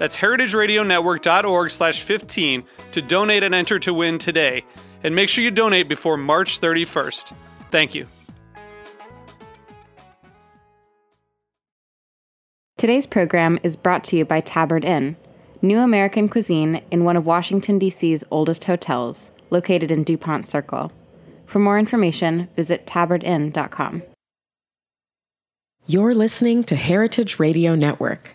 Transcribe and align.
That's 0.00 0.16
heritageradionetwork.org 0.16 1.70
slash 1.70 2.00
15 2.00 2.64
to 2.92 3.02
donate 3.02 3.42
and 3.42 3.54
enter 3.54 3.78
to 3.80 3.92
win 3.92 4.16
today. 4.16 4.64
And 5.04 5.14
make 5.14 5.28
sure 5.28 5.44
you 5.44 5.50
donate 5.50 5.90
before 5.90 6.16
March 6.16 6.58
31st. 6.58 7.34
Thank 7.70 7.94
you. 7.94 8.06
Today's 12.78 13.06
program 13.06 13.58
is 13.62 13.76
brought 13.76 14.02
to 14.04 14.16
you 14.16 14.24
by 14.24 14.40
Tabard 14.40 14.86
Inn, 14.86 15.16
new 15.60 15.78
American 15.78 16.30
cuisine 16.30 16.80
in 16.90 17.04
one 17.04 17.18
of 17.18 17.26
Washington, 17.26 17.78
D.C.'s 17.78 18.24
oldest 18.30 18.64
hotels, 18.64 19.30
located 19.50 19.90
in 19.90 20.02
DuPont 20.02 20.46
Circle. 20.46 20.90
For 21.44 21.58
more 21.58 21.78
information, 21.78 22.48
visit 22.56 22.86
tabardinn.com. 22.86 24.02
You're 25.84 26.14
listening 26.14 26.64
to 26.64 26.74
Heritage 26.74 27.38
Radio 27.38 27.74
Network. 27.74 28.34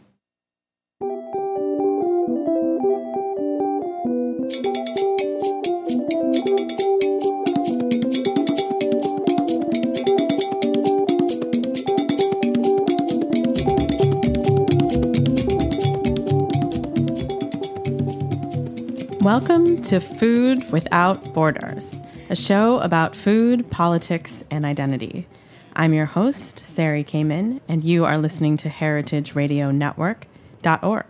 Welcome 19.33 19.77
to 19.83 20.01
Food 20.01 20.69
Without 20.73 21.33
Borders, 21.33 21.97
a 22.29 22.35
show 22.35 22.79
about 22.79 23.15
food, 23.15 23.71
politics, 23.71 24.43
and 24.51 24.65
identity. 24.65 25.25
I'm 25.73 25.93
your 25.93 26.05
host, 26.05 26.65
Sari 26.65 27.05
Kamen, 27.05 27.61
and 27.69 27.81
you 27.81 28.03
are 28.03 28.17
listening 28.17 28.57
to 28.57 28.67
heritageradionetwork.org. 28.67 31.05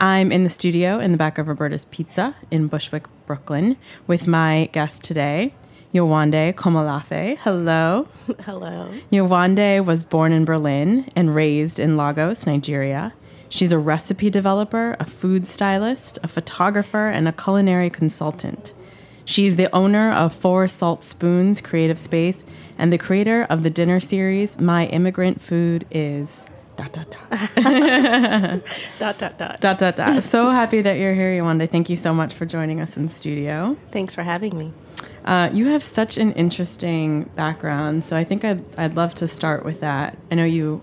I'm 0.00 0.30
in 0.30 0.44
the 0.44 0.50
studio 0.50 1.00
in 1.00 1.10
the 1.10 1.18
back 1.18 1.36
of 1.36 1.48
Roberta's 1.48 1.86
Pizza 1.86 2.36
in 2.52 2.68
Bushwick, 2.68 3.06
Brooklyn, 3.26 3.76
with 4.06 4.28
my 4.28 4.70
guest 4.72 5.02
today, 5.02 5.52
Yewande 5.92 6.54
Komolafe. 6.54 7.38
Hello. 7.38 8.06
Hello. 8.44 8.88
Yewande 9.10 9.84
was 9.84 10.04
born 10.04 10.30
in 10.30 10.44
Berlin 10.44 11.10
and 11.16 11.34
raised 11.34 11.80
in 11.80 11.96
Lagos, 11.96 12.46
Nigeria. 12.46 13.14
She's 13.48 13.72
a 13.72 13.78
recipe 13.78 14.30
developer, 14.30 14.96
a 15.00 15.04
food 15.04 15.46
stylist, 15.46 16.18
a 16.22 16.28
photographer, 16.28 17.08
and 17.08 17.26
a 17.26 17.32
culinary 17.32 17.90
consultant. 17.90 18.72
She's 19.24 19.56
the 19.56 19.74
owner 19.74 20.10
of 20.12 20.34
Four 20.34 20.68
Salt 20.68 21.04
Spoons 21.04 21.60
Creative 21.60 21.98
Space 21.98 22.44
and 22.78 22.92
the 22.92 22.98
creator 22.98 23.46
of 23.50 23.62
the 23.62 23.70
dinner 23.70 24.00
series 24.00 24.58
My 24.58 24.86
Immigrant 24.86 25.40
Food 25.40 25.86
Is. 25.90 26.46
Dot, 26.76 26.92
dot, 26.92 27.10
dot. 27.10 27.50
Dot 28.98 29.18
dot 29.18 29.36
dot. 29.36 29.60
dot, 29.60 29.78
dot, 29.78 29.96
dot. 29.96 30.22
So 30.22 30.50
happy 30.50 30.80
that 30.80 30.98
you're 30.98 31.12
here, 31.12 31.32
Yewande. 31.42 31.68
Thank 31.68 31.90
you 31.90 31.96
so 31.96 32.14
much 32.14 32.32
for 32.34 32.46
joining 32.46 32.80
us 32.80 32.96
in 32.96 33.08
studio. 33.08 33.76
Thanks 33.90 34.14
for 34.14 34.22
having 34.22 34.56
me. 34.56 34.72
Uh, 35.24 35.50
you 35.52 35.66
have 35.66 35.82
such 35.82 36.16
an 36.16 36.32
interesting 36.32 37.24
background, 37.34 38.04
so 38.04 38.16
I 38.16 38.22
think 38.22 38.44
I'd, 38.44 38.64
I'd 38.78 38.94
love 38.94 39.14
to 39.16 39.26
start 39.28 39.64
with 39.64 39.80
that. 39.80 40.16
I 40.30 40.36
know 40.36 40.44
you 40.44 40.80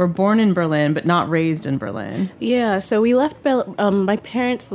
were 0.00 0.06
born 0.06 0.40
in 0.40 0.54
Berlin, 0.54 0.94
but 0.94 1.04
not 1.04 1.28
raised 1.28 1.66
in 1.66 1.76
Berlin. 1.76 2.30
Yeah, 2.38 2.78
so 2.78 3.02
we 3.02 3.14
left. 3.14 3.42
Bel- 3.42 3.74
um, 3.78 4.06
my 4.06 4.16
parents 4.16 4.72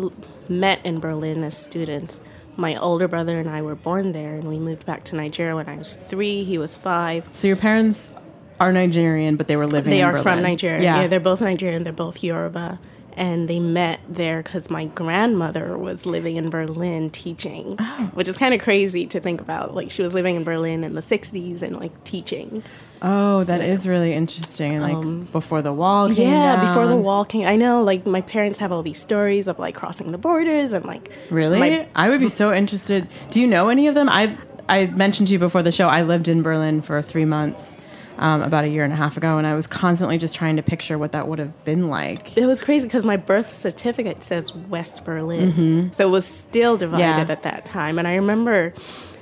met 0.48 0.86
in 0.86 1.00
Berlin 1.00 1.44
as 1.44 1.58
students. 1.58 2.22
My 2.58 2.76
older 2.76 3.08
brother 3.08 3.40
and 3.40 3.50
I 3.50 3.64
were 3.64 3.74
born 3.74 4.12
there, 4.12 4.36
and 4.36 4.48
we 4.48 4.60
moved 4.60 4.86
back 4.86 5.04
to 5.06 5.16
Nigeria 5.16 5.56
when 5.56 5.68
I 5.68 5.78
was 5.78 5.96
three. 5.96 6.44
He 6.44 6.60
was 6.60 6.78
five. 6.78 7.26
So 7.32 7.48
your 7.48 7.58
parents 7.58 8.12
are 8.60 8.72
Nigerian, 8.72 9.36
but 9.36 9.48
they 9.48 9.56
were 9.56 9.66
living. 9.66 9.92
In 9.94 9.98
Berlin. 9.98 10.14
They 10.14 10.20
are 10.20 10.24
from 10.24 10.44
Nigeria. 10.44 10.84
Yeah. 10.84 11.02
Yeah. 11.02 11.08
they're 11.08 11.20
both 11.20 11.42
Nigerian. 11.42 11.84
They're 11.84 11.92
both 11.92 12.24
Yoruba. 12.24 12.80
And 13.18 13.48
they 13.48 13.60
met 13.60 14.02
there 14.10 14.44
because 14.44 14.70
my 14.70 14.86
grandmother 14.86 15.78
was 15.78 16.06
living 16.06 16.36
in 16.36 16.50
Berlin 16.50 17.10
teaching, 17.10 17.78
Oh. 17.80 18.10
which 18.14 18.28
is 18.28 18.38
kind 18.38 18.54
of 18.54 18.60
crazy 18.62 19.06
to 19.08 19.20
think 19.22 19.40
about. 19.40 19.74
Like, 19.74 19.90
she 19.90 20.02
was 20.02 20.14
living 20.14 20.36
in 20.36 20.44
Berlin 20.44 20.84
in 20.84 20.96
the 20.96 21.02
60s 21.02 21.64
and, 21.64 21.78
like, 21.80 22.04
teaching. 22.04 22.62
oh, 23.02 23.44
that 23.46 23.62
is 23.62 23.88
really 23.88 24.14
interesting. 24.14 24.80
Like 24.80 25.32
before 25.32 25.62
the 25.62 25.72
wall 25.74 26.08
came 26.14 26.28
Um, 26.28 26.34
Yeah, 26.34 26.66
before 26.66 26.88
the 26.88 26.96
wall 26.96 27.24
came. 27.26 27.46
I 27.46 27.56
know, 27.56 27.84
like 27.84 28.06
my 28.08 28.22
parents 28.22 28.58
have 28.60 28.72
all 28.72 28.82
these 28.84 29.00
stories 29.00 29.48
of 29.48 29.60
like 29.60 29.76
crossing 29.76 30.12
the 30.12 30.18
borders 30.18 30.74
and 30.74 30.84
like 30.86 31.12
Really? 31.30 31.60
my- 31.60 31.88
I 31.96 32.10
would 32.10 32.20
be 32.22 32.30
so 32.30 32.52
interested. 32.54 33.08
Do 33.32 33.42
you 33.42 33.48
know 33.48 33.68
any 33.70 33.88
of 33.88 33.96
them? 33.96 34.08
I 34.10 34.36
I 34.68 34.88
mentioned 34.88 35.28
to 35.28 35.34
you 35.34 35.40
before 35.40 35.62
the 35.62 35.72
show. 35.72 35.88
I 35.88 36.02
lived 36.02 36.28
in 36.28 36.42
Berlin 36.42 36.82
for 36.82 37.00
three 37.04 37.26
months, 37.26 37.78
um, 38.18 38.42
about 38.42 38.64
a 38.64 38.68
year 38.68 38.84
and 38.84 38.92
a 38.94 38.96
half 38.96 39.18
ago, 39.18 39.38
and 39.38 39.46
I 39.48 39.54
was 39.56 39.68
constantly 39.68 40.18
just 40.18 40.36
trying 40.36 40.56
to 40.56 40.64
picture 40.64 40.98
what 40.98 41.12
that 41.14 41.28
would 41.28 41.40
have 41.40 41.64
been 41.66 41.90
like. 41.90 42.38
it 42.38 42.46
was 42.46 42.62
crazy 42.62 42.88
because 42.88 43.04
my 43.06 43.18
birth 43.18 43.52
certificate 43.52 44.24
says 44.24 44.54
West 44.54 45.06
Berlin, 45.06 45.92
so 45.94 46.08
it 46.08 46.12
was 46.12 46.26
still 46.26 46.78
divided 46.78 47.04
Mm-hmm. 47.04 47.20
Yeah. 47.28 47.32
at 47.34 47.44
that 47.44 47.66
time. 47.66 48.00
And 48.00 48.08
I 48.08 48.16
remember, 48.16 48.74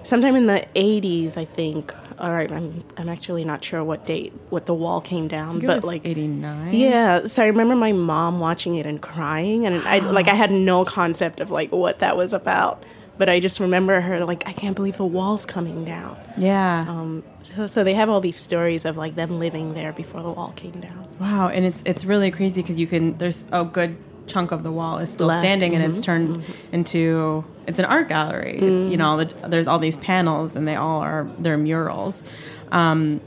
sometime 0.04 0.36
in 0.36 0.48
the 0.48 0.66
'80s, 0.76 1.38
I 1.38 1.46
think. 1.46 1.94
All 2.20 2.32
right, 2.32 2.52
I'm 2.52 2.84
I'm 2.96 3.10
actually 3.10 3.44
not 3.44 3.64
sure 3.64 3.84
what 3.84 4.06
date 4.06 4.32
what 4.50 4.68
the 4.68 4.74
wall 4.74 5.02
came 5.02 5.28
down, 5.28 5.60
but 5.60 5.78
was 5.78 5.84
like. 5.84 6.06
eighty 6.06 6.28
nine. 6.28 6.74
Yeah, 6.74 7.26
so 7.26 7.42
I 7.44 7.48
remember 7.48 7.76
my 7.76 7.92
mom 7.92 8.40
watching 8.40 8.76
it 8.76 8.86
and 8.86 9.02
crying, 9.02 9.66
and 9.66 9.86
I 9.88 9.98
like 10.00 10.28
I 10.28 10.36
had 10.36 10.52
no 10.52 10.86
concept 10.86 11.40
of 11.40 11.50
like 11.50 11.72
what 11.72 12.00
that 12.00 12.16
was 12.16 12.32
about, 12.34 12.84
but 13.18 13.30
I 13.30 13.40
just 13.40 13.60
remember 13.60 14.02
her 14.02 14.26
like 14.26 14.44
I 14.48 14.54
can't 14.54 14.76
believe 14.76 14.98
the 14.98 15.06
wall's 15.06 15.46
coming 15.46 15.86
down. 15.86 16.18
Yeah. 16.38 16.86
Um, 16.88 17.24
so, 17.42 17.68
so 17.68 17.84
they 17.84 17.94
have 17.94 18.10
all 18.10 18.22
these 18.22 18.36
stories 18.38 18.86
of 18.86 18.98
like 18.98 19.16
them 19.16 19.40
living 19.40 19.74
there 19.74 19.94
before 19.94 20.22
the 20.22 20.32
wall 20.32 20.54
came 20.56 20.80
down. 20.82 21.08
Wow, 21.20 21.50
and 21.50 21.66
it's 21.66 21.82
it's 21.86 22.06
really 22.06 22.32
crazy 22.32 22.62
because 22.62 22.78
you 22.78 22.88
can 22.88 23.18
there's 23.18 23.46
a 23.52 23.64
good 23.64 23.98
chunk 24.26 24.52
of 24.52 24.64
the 24.64 24.72
wall 24.72 25.00
is 25.00 25.12
still 25.12 25.28
Left, 25.28 25.42
standing 25.42 25.76
and 25.76 25.84
it's 25.84 26.00
mhm, 26.00 26.04
turned 26.04 26.44
into 26.72 27.44
it's 27.68 27.78
an 27.80 27.86
art 27.86 28.08
gallery. 28.10 28.58
It's 28.58 28.90
you 28.90 28.98
know 28.98 29.08
all 29.10 29.18
the, 29.18 29.26
there's 29.48 29.68
all 29.68 29.80
these 29.80 29.98
panels 29.98 30.56
and 30.56 30.68
they 30.68 30.76
all 30.76 31.02
are 31.02 31.30
they're 31.40 31.58
murals, 31.58 32.24
um, 32.72 33.22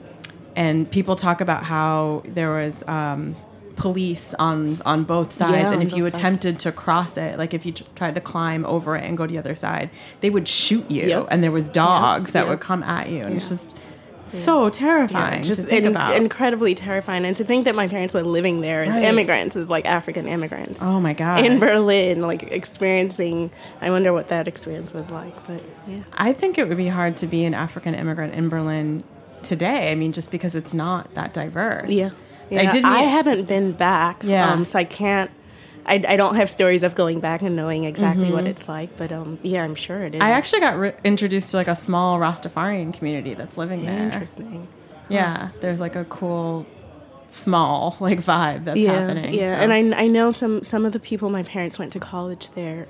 and 0.57 0.91
people 0.91 1.15
talk 1.17 1.41
about 1.41 1.63
how 1.65 2.23
there 2.27 2.51
was. 2.51 2.83
Um, 2.89 3.37
police 3.77 4.35
on 4.39 4.81
on 4.87 5.05
both 5.05 5.33
sides 5.33 5.53
Yeah, 5.57 5.73
and 5.73 5.83
if 5.83 5.93
you 5.93 6.05
both 6.05 6.13
sides. 6.13 6.25
attempted 6.25 6.59
to 6.61 6.73
cross 6.73 7.17
it 7.17 7.39
like 7.39 7.53
if 7.55 7.67
you 7.67 7.73
t- 7.73 7.85
tried 7.95 8.15
to 8.15 8.21
climb 8.21 8.65
over 8.65 8.97
it 8.97 9.05
and 9.05 9.17
go 9.19 9.27
to 9.27 9.33
the 9.33 9.39
other 9.39 9.55
side 9.55 9.91
they 10.23 10.31
would 10.31 10.49
shoot 10.49 10.91
you 10.91 11.03
Yep. 11.07 11.29
and 11.31 11.45
there 11.45 11.53
was 11.53 11.69
dogs 11.69 12.31
that 12.33 12.49
would 12.49 12.61
come 12.61 12.83
at 12.83 13.11
you 13.11 13.25
and 13.25 13.37
it's 13.37 13.49
just 13.51 13.77
so 14.29 14.69
terrifying 14.71 15.43
just 15.45 15.61
to 15.61 15.67
think 15.69 15.85
in- 15.85 15.91
about 15.93 16.17
incredibly 16.17 16.75
terrifying. 16.75 17.25
And 17.25 17.37
to 17.37 17.45
think 17.45 17.65
that 17.67 17.77
my 17.77 17.87
parents 17.87 18.13
were 18.13 18.25
living 18.25 18.61
there 18.61 18.83
as 18.83 18.97
Right. 18.97 19.05
immigrants, 19.05 19.55
as 19.55 19.71
like 19.71 19.85
African 19.87 20.27
immigrants. 20.27 20.83
oh 20.83 20.99
my 21.01 21.13
god 21.13 21.45
In 21.47 21.61
Berlin, 21.61 22.23
like 22.23 22.43
experiencing, 22.51 23.53
I 23.81 23.91
wonder 23.91 24.13
what 24.13 24.27
that 24.31 24.49
experience 24.49 24.93
was 24.93 25.11
like. 25.11 25.47
But 25.47 25.63
yeah, 25.87 26.01
I 26.15 26.33
think 26.33 26.59
it 26.59 26.67
would 26.69 26.77
be 26.77 26.89
hard 26.89 27.17
to 27.19 27.29
be 27.29 27.45
an 27.45 27.55
African 27.55 27.95
immigrant 27.95 28.35
in 28.35 28.49
Berlin 28.49 29.05
today. 29.45 29.93
I 29.93 29.95
mean, 29.95 30.11
just 30.13 30.33
because 30.33 30.57
it's 30.57 30.75
not 30.75 31.15
that 31.15 31.33
diverse. 31.33 31.91
yeah, 31.93 32.11
I 32.51 32.55
yeah. 32.55 32.71
didn't. 32.71 32.85
I 32.87 33.01
haven't 33.01 33.45
been 33.45 33.73
back, 33.73 34.23
Yeah. 34.23 34.51
um, 34.51 34.65
so 34.65 34.79
I 34.79 34.85
can't. 34.85 35.31
I, 35.85 36.05
I 36.09 36.17
don't 36.17 36.35
have 36.35 36.51
stories 36.51 36.83
of 36.83 36.97
going 36.97 37.21
back 37.21 37.43
and 37.43 37.55
knowing 37.55 37.85
exactly 37.85 38.33
what 38.33 38.45
it's 38.45 38.69
like, 38.69 38.97
but 38.97 39.13
um, 39.13 39.39
yeah, 39.43 39.63
I'm 39.63 39.77
sure 39.77 40.03
it 40.03 40.17
is. 40.17 40.21
I 40.21 40.31
actually 40.31 40.61
got 40.61 40.77
re- 40.77 40.95
introduced 41.05 41.53
to 41.53 41.59
like 41.59 41.69
a 41.69 41.77
small 41.77 42.19
Rastafarian 42.19 42.93
community 42.93 43.35
that's 43.35 43.57
living 43.57 43.85
there. 43.85 44.03
interesting. 44.03 44.67
Yeah, 45.09 45.51
there's 45.61 45.79
like 45.79 45.95
a 45.95 46.05
cool, 46.07 46.67
small 47.29 47.97
like 48.01 48.19
vibe 48.21 48.65
that's 48.65 48.79
yeah, 48.79 48.93
happening. 49.07 49.35
Yeah, 49.35 49.59
so. 49.59 49.71
and 49.71 49.95
I, 49.95 50.03
I 50.03 50.07
know 50.09 50.31
some 50.31 50.65
some 50.65 50.85
of 50.85 50.93
the 50.93 51.01
people 51.01 51.31
my 51.31 51.45
parents 51.45 51.79
went 51.79 51.93
to 51.93 52.01
college 52.01 52.51
there 52.51 52.89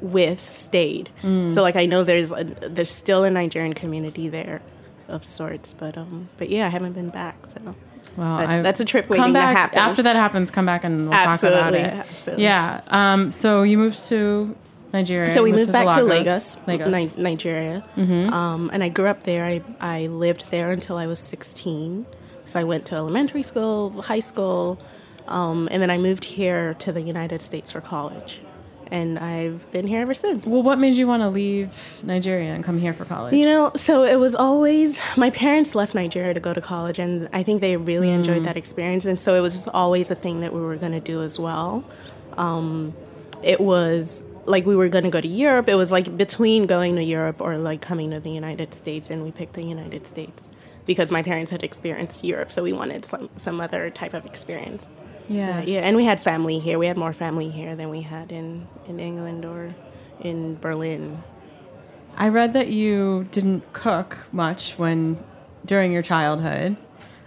with 0.00 0.52
stayed. 0.52 1.08
Mm. 1.22 1.50
So 1.50 1.62
like 1.62 1.76
I 1.76 1.86
know 1.86 2.04
there's 2.04 2.32
a, 2.32 2.44
there's 2.44 2.90
still 2.90 3.24
a 3.24 3.30
Nigerian 3.30 3.72
community 3.72 4.28
there 4.28 4.60
of 5.08 5.24
sorts, 5.24 5.72
but 5.72 5.96
um 5.96 6.28
but 6.36 6.50
yeah, 6.50 6.66
I 6.66 6.70
haven't 6.70 6.92
been 6.92 7.10
back. 7.10 7.46
So 7.46 7.74
well, 8.16 8.38
that's 8.38 8.62
that's 8.62 8.80
a 8.80 8.84
trip 8.84 9.08
come 9.08 9.18
waiting 9.18 9.32
back 9.34 9.54
to 9.54 9.58
happen. 9.58 9.78
after 9.78 10.02
that 10.02 10.16
happens. 10.16 10.50
Come 10.50 10.66
back 10.66 10.84
and 10.84 11.08
we'll 11.08 11.18
talk 11.18 11.42
about 11.42 11.74
it. 11.74 11.86
absolutely. 11.94 12.44
Yeah. 12.44 12.80
Um. 12.88 13.30
So 13.30 13.62
you 13.62 13.78
moved 13.78 13.98
to 14.08 14.54
Nigeria. 14.92 15.30
So 15.30 15.42
we 15.42 15.50
you 15.50 15.56
moved 15.56 15.72
back 15.72 15.96
to 15.96 16.02
Lagos, 16.04 16.56
Lagos. 16.66 16.88
Ni- 16.92 17.10
Nigeria, 17.16 17.84
um, 17.96 18.70
and 18.72 18.82
I 18.84 18.88
grew 18.88 19.06
up 19.08 19.24
there. 19.24 19.44
I 19.44 19.62
I 19.80 20.06
lived 20.06 20.50
there 20.50 20.70
until 20.70 20.96
I 20.96 21.06
was 21.06 21.18
16. 21.18 22.06
So 22.46 22.60
I 22.60 22.64
went 22.64 22.84
to 22.86 22.94
elementary 22.94 23.42
school, 23.42 24.02
high 24.02 24.20
school, 24.20 24.78
um, 25.26 25.66
and 25.72 25.80
then 25.82 25.90
I 25.90 25.96
moved 25.98 26.24
here 26.24 26.74
to 26.74 26.92
the 26.92 27.00
United 27.00 27.40
States 27.40 27.72
for 27.72 27.80
college, 27.80 28.40
and 28.90 29.18
I've 29.18 29.70
been 29.72 29.86
here 29.86 30.00
ever 30.00 30.14
since. 30.14 30.46
Well, 30.46 30.62
what 30.62 30.78
made 30.78 30.94
you 30.94 31.06
want 31.06 31.22
to 31.22 31.28
leave 31.28 31.72
Nigeria 32.02 32.52
and 32.54 32.64
come 32.64 32.78
here 32.78 32.94
for 32.94 33.04
college? 33.04 33.34
You 33.34 33.46
know, 33.46 33.72
so 33.74 34.04
it 34.04 34.18
was 34.18 34.34
always 34.34 35.00
my 35.16 35.30
parents 35.30 35.74
left 35.74 35.94
Nigeria 35.94 36.34
to 36.34 36.40
go 36.40 36.54
to 36.54 36.60
college, 36.60 36.98
and 36.98 37.28
I 37.32 37.42
think 37.42 37.60
they 37.60 37.76
really 37.76 38.10
enjoyed 38.10 38.44
that 38.44 38.56
experience. 38.56 39.06
And 39.06 39.18
so 39.18 39.34
it 39.34 39.40
was 39.40 39.68
always 39.68 40.10
a 40.10 40.14
thing 40.14 40.40
that 40.40 40.52
we 40.52 40.60
were 40.60 40.76
going 40.76 40.92
to 40.92 41.00
do 41.00 41.22
as 41.22 41.38
well. 41.38 41.84
Um, 42.36 42.94
it 43.42 43.60
was 43.60 44.24
like 44.46 44.66
we 44.66 44.76
were 44.76 44.88
going 44.88 45.04
to 45.04 45.10
go 45.10 45.20
to 45.20 45.28
Europe. 45.28 45.68
It 45.68 45.76
was 45.76 45.92
like 45.92 46.16
between 46.16 46.66
going 46.66 46.96
to 46.96 47.02
Europe 47.02 47.40
or 47.40 47.56
like 47.56 47.80
coming 47.80 48.10
to 48.10 48.20
the 48.20 48.30
United 48.30 48.74
States, 48.74 49.10
and 49.10 49.22
we 49.22 49.32
picked 49.32 49.54
the 49.54 49.62
United 49.62 50.06
States 50.06 50.50
because 50.86 51.10
my 51.10 51.22
parents 51.22 51.50
had 51.50 51.62
experienced 51.62 52.24
Europe, 52.24 52.52
so 52.52 52.62
we 52.62 52.72
wanted 52.72 53.04
some 53.04 53.30
some 53.36 53.60
other 53.60 53.90
type 53.90 54.14
of 54.14 54.24
experience. 54.24 54.88
yeah. 55.28 55.62
Yeah, 55.62 55.80
and 55.80 55.96
we 55.96 56.04
had 56.04 56.22
family 56.22 56.58
here. 56.58 56.78
We 56.78 56.86
had 56.86 56.96
more 56.96 57.12
family 57.12 57.50
here 57.50 57.74
than 57.76 57.90
we 57.90 58.02
had 58.02 58.30
in 58.32 58.68
in 58.86 59.00
England 59.00 59.44
or 59.44 59.74
in 60.20 60.56
Berlin. 60.60 61.22
I 62.16 62.28
read 62.28 62.52
that 62.52 62.68
you 62.68 63.26
didn't 63.32 63.72
cook 63.72 64.18
much 64.30 64.74
when 64.78 65.22
during 65.66 65.90
your 65.92 66.02
childhood, 66.02 66.76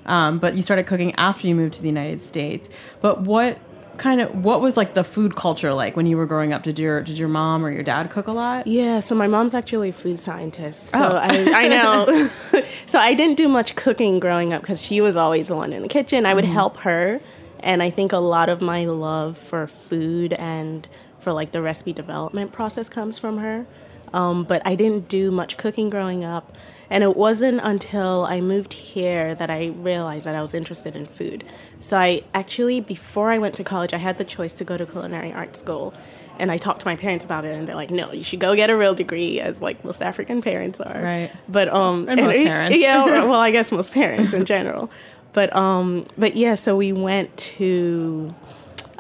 um, 0.05 0.39
but 0.39 0.55
you 0.55 0.61
started 0.61 0.85
cooking 0.87 1.13
after 1.15 1.47
you 1.47 1.55
moved 1.55 1.73
to 1.75 1.81
the 1.81 1.87
United 1.89 2.21
States. 2.21 2.69
But 3.01 3.21
what 3.21 3.59
kind 3.97 4.21
of 4.21 4.33
what 4.43 4.61
was 4.61 4.77
like 4.77 4.93
the 4.93 5.03
food 5.03 5.35
culture 5.35 5.73
like 5.73 5.95
when 5.95 6.05
you 6.05 6.17
were 6.17 6.25
growing 6.25 6.53
up? 6.53 6.63
Did 6.63 6.79
your 6.79 7.01
did 7.01 7.17
your 7.17 7.27
mom 7.27 7.65
or 7.65 7.71
your 7.71 7.83
dad 7.83 8.09
cook 8.09 8.27
a 8.27 8.31
lot? 8.31 8.67
Yeah, 8.67 8.99
so 8.99 9.15
my 9.15 9.27
mom's 9.27 9.53
actually 9.53 9.89
a 9.89 9.93
food 9.93 10.19
scientist. 10.19 10.89
So 10.89 11.09
Oh. 11.09 11.15
I, 11.15 11.65
I 11.65 11.67
know. 11.67 12.29
so 12.85 12.99
I 12.99 13.13
didn't 13.13 13.35
do 13.35 13.47
much 13.47 13.75
cooking 13.75 14.19
growing 14.19 14.53
up 14.53 14.61
because 14.61 14.81
she 14.81 15.01
was 15.01 15.17
always 15.17 15.47
the 15.47 15.55
one 15.55 15.73
in 15.73 15.81
the 15.81 15.87
kitchen. 15.87 16.25
I 16.25 16.33
would 16.33 16.43
mm-hmm. 16.43 16.53
help 16.53 16.77
her. 16.77 17.21
And 17.59 17.81
I 17.81 17.89
think 17.89 18.13
a 18.13 18.17
lot 18.17 18.49
of 18.49 18.61
my 18.61 18.85
love 18.85 19.37
for 19.37 19.67
food 19.67 20.33
and 20.33 20.87
for 21.19 21.33
like 21.33 21.51
the 21.51 21.61
recipe 21.61 21.91
development 21.91 22.51
process 22.51 22.87
comes 22.87 23.17
from 23.17 23.39
her. 23.39 23.65
Um, 24.13 24.43
but 24.43 24.61
I 24.65 24.75
didn't 24.75 25.07
do 25.09 25.31
much 25.31 25.57
cooking 25.57 25.89
growing 25.89 26.23
up. 26.23 26.55
And 26.89 27.03
it 27.03 27.17
wasn't 27.17 27.59
until 27.63 28.25
I 28.25 28.39
moved 28.39 28.71
here 28.73 29.35
that 29.35 29.49
I 29.49 29.67
realized 29.67 30.25
that 30.25 30.35
I 30.35 30.41
was 30.41 30.53
interested 30.53 30.95
in 30.95 31.05
food. 31.05 31.43
So 31.81 31.97
I 31.97 32.23
actually, 32.33 32.79
before 32.79 33.29
I 33.31 33.37
went 33.37 33.55
to 33.55 33.63
college, 33.65 33.93
I 33.93 33.97
had 33.97 34.17
the 34.17 34.23
choice 34.23 34.53
to 34.53 34.63
go 34.63 34.77
to 34.77 34.85
culinary 34.85 35.33
art 35.33 35.57
school. 35.57 35.93
And 36.39 36.49
I 36.51 36.57
talked 36.57 36.81
to 36.81 36.87
my 36.87 36.95
parents 36.95 37.25
about 37.25 37.45
it, 37.45 37.57
and 37.57 37.67
they're 37.67 37.75
like, 37.75 37.89
"No, 37.89 38.11
you 38.13 38.23
should 38.23 38.39
go 38.39 38.55
get 38.55 38.69
a 38.69 38.77
real 38.77 38.93
degree," 38.93 39.39
as 39.39 39.59
like 39.59 39.83
most 39.83 40.03
African 40.03 40.39
parents 40.43 40.79
are. 40.79 41.01
Right. 41.01 41.31
But 41.49 41.67
um, 41.73 42.07
And 42.07 42.21
most 42.21 42.35
parents. 42.35 42.77
yeah. 42.77 43.03
Well, 43.25 43.39
I 43.39 43.49
guess 43.49 43.71
most 43.71 43.91
parents 43.91 44.33
in 44.33 44.45
general. 44.45 44.91
But 45.33 45.53
um, 45.55 46.05
but 46.15 46.35
yeah. 46.37 46.53
So 46.53 46.77
we 46.77 46.93
went 46.93 47.35
to, 47.57 48.33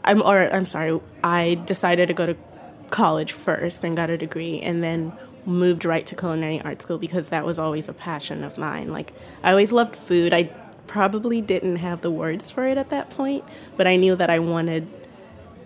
I'm 0.03 0.21
or 0.23 0.51
I'm 0.51 0.65
sorry. 0.65 0.99
I 1.23 1.61
decided 1.65 2.07
to 2.07 2.15
go 2.15 2.25
to 2.25 2.35
college 2.89 3.31
first 3.31 3.83
and 3.83 3.95
got 3.95 4.09
a 4.09 4.17
degree, 4.17 4.59
and 4.59 4.83
then 4.83 5.13
moved 5.47 5.85
right 5.85 6.05
to 6.05 6.15
culinary 6.15 6.61
art 6.61 6.81
school 6.81 6.97
because 6.97 7.29
that 7.29 7.45
was 7.45 7.57
always 7.57 7.87
a 7.87 7.93
passion 7.93 8.43
of 8.43 8.57
mine. 8.57 8.91
Like 8.91 9.13
I 9.41 9.51
always 9.51 9.71
loved 9.71 9.95
food. 9.95 10.33
I 10.33 10.51
probably 10.87 11.41
didn't 11.41 11.77
have 11.77 12.01
the 12.01 12.11
words 12.11 12.49
for 12.51 12.67
it 12.67 12.77
at 12.77 12.89
that 12.89 13.09
point, 13.09 13.43
but 13.77 13.87
I 13.87 13.95
knew 13.95 14.15
that 14.15 14.29
I 14.29 14.39
wanted 14.39 14.87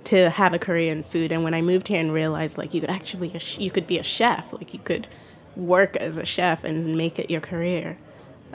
to 0.06 0.30
have 0.30 0.54
a 0.54 0.60
career 0.60 0.92
in 0.92 1.04
food. 1.04 1.32
And 1.32 1.44
when 1.44 1.54
I 1.54 1.62
moved 1.62 1.88
here 1.88 2.00
and 2.00 2.14
realized 2.14 2.58
like 2.58 2.74
you 2.74 2.82
could 2.82 2.90
actually 2.90 3.34
you 3.58 3.72
could 3.72 3.88
be 3.88 3.98
a 3.98 4.04
chef, 4.04 4.54
like 4.54 4.74
you 4.74 4.80
could 4.80 5.08
work 5.56 5.96
as 5.96 6.18
a 6.18 6.26
chef 6.26 6.64
and 6.64 6.96
make 6.96 7.18
it 7.18 7.32
your 7.32 7.42
career, 7.42 7.98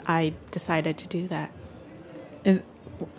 I 0.05 0.33
decided 0.51 0.97
to 0.99 1.07
do 1.07 1.27
that. 1.27 1.51
Is 2.43 2.61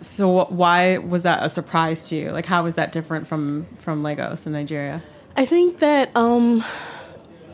so 0.01 0.45
why 0.45 0.97
was 0.97 1.23
that 1.23 1.43
a 1.43 1.49
surprise 1.49 2.09
to 2.09 2.15
you? 2.15 2.31
Like 2.31 2.45
how 2.45 2.63
was 2.63 2.73
that 2.75 2.91
different 2.91 3.27
from 3.27 3.67
from 3.81 4.03
Lagos 4.03 4.45
in 4.47 4.53
Nigeria? 4.53 5.03
I 5.39 5.45
think 5.45 5.79
that 5.79 6.11
um, 6.17 6.63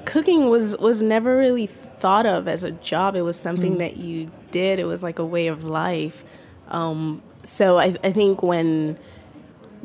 cooking 0.05 0.49
was 0.49 0.75
was 0.77 1.01
never 1.03 1.37
really 1.37 1.67
thought 1.67 2.25
of 2.25 2.47
as 2.47 2.63
a 2.63 2.71
job. 2.71 3.15
It 3.15 3.21
was 3.21 3.39
something 3.39 3.77
that 3.77 3.97
you 3.97 4.31
did. 4.49 4.79
It 4.79 4.85
was 4.85 5.03
like 5.03 5.19
a 5.19 5.25
way 5.25 5.45
of 5.47 5.63
life. 5.63 6.23
Um, 6.69 7.21
so 7.43 7.77
I, 7.77 7.95
I 8.03 8.11
think 8.11 8.41
when 8.41 8.97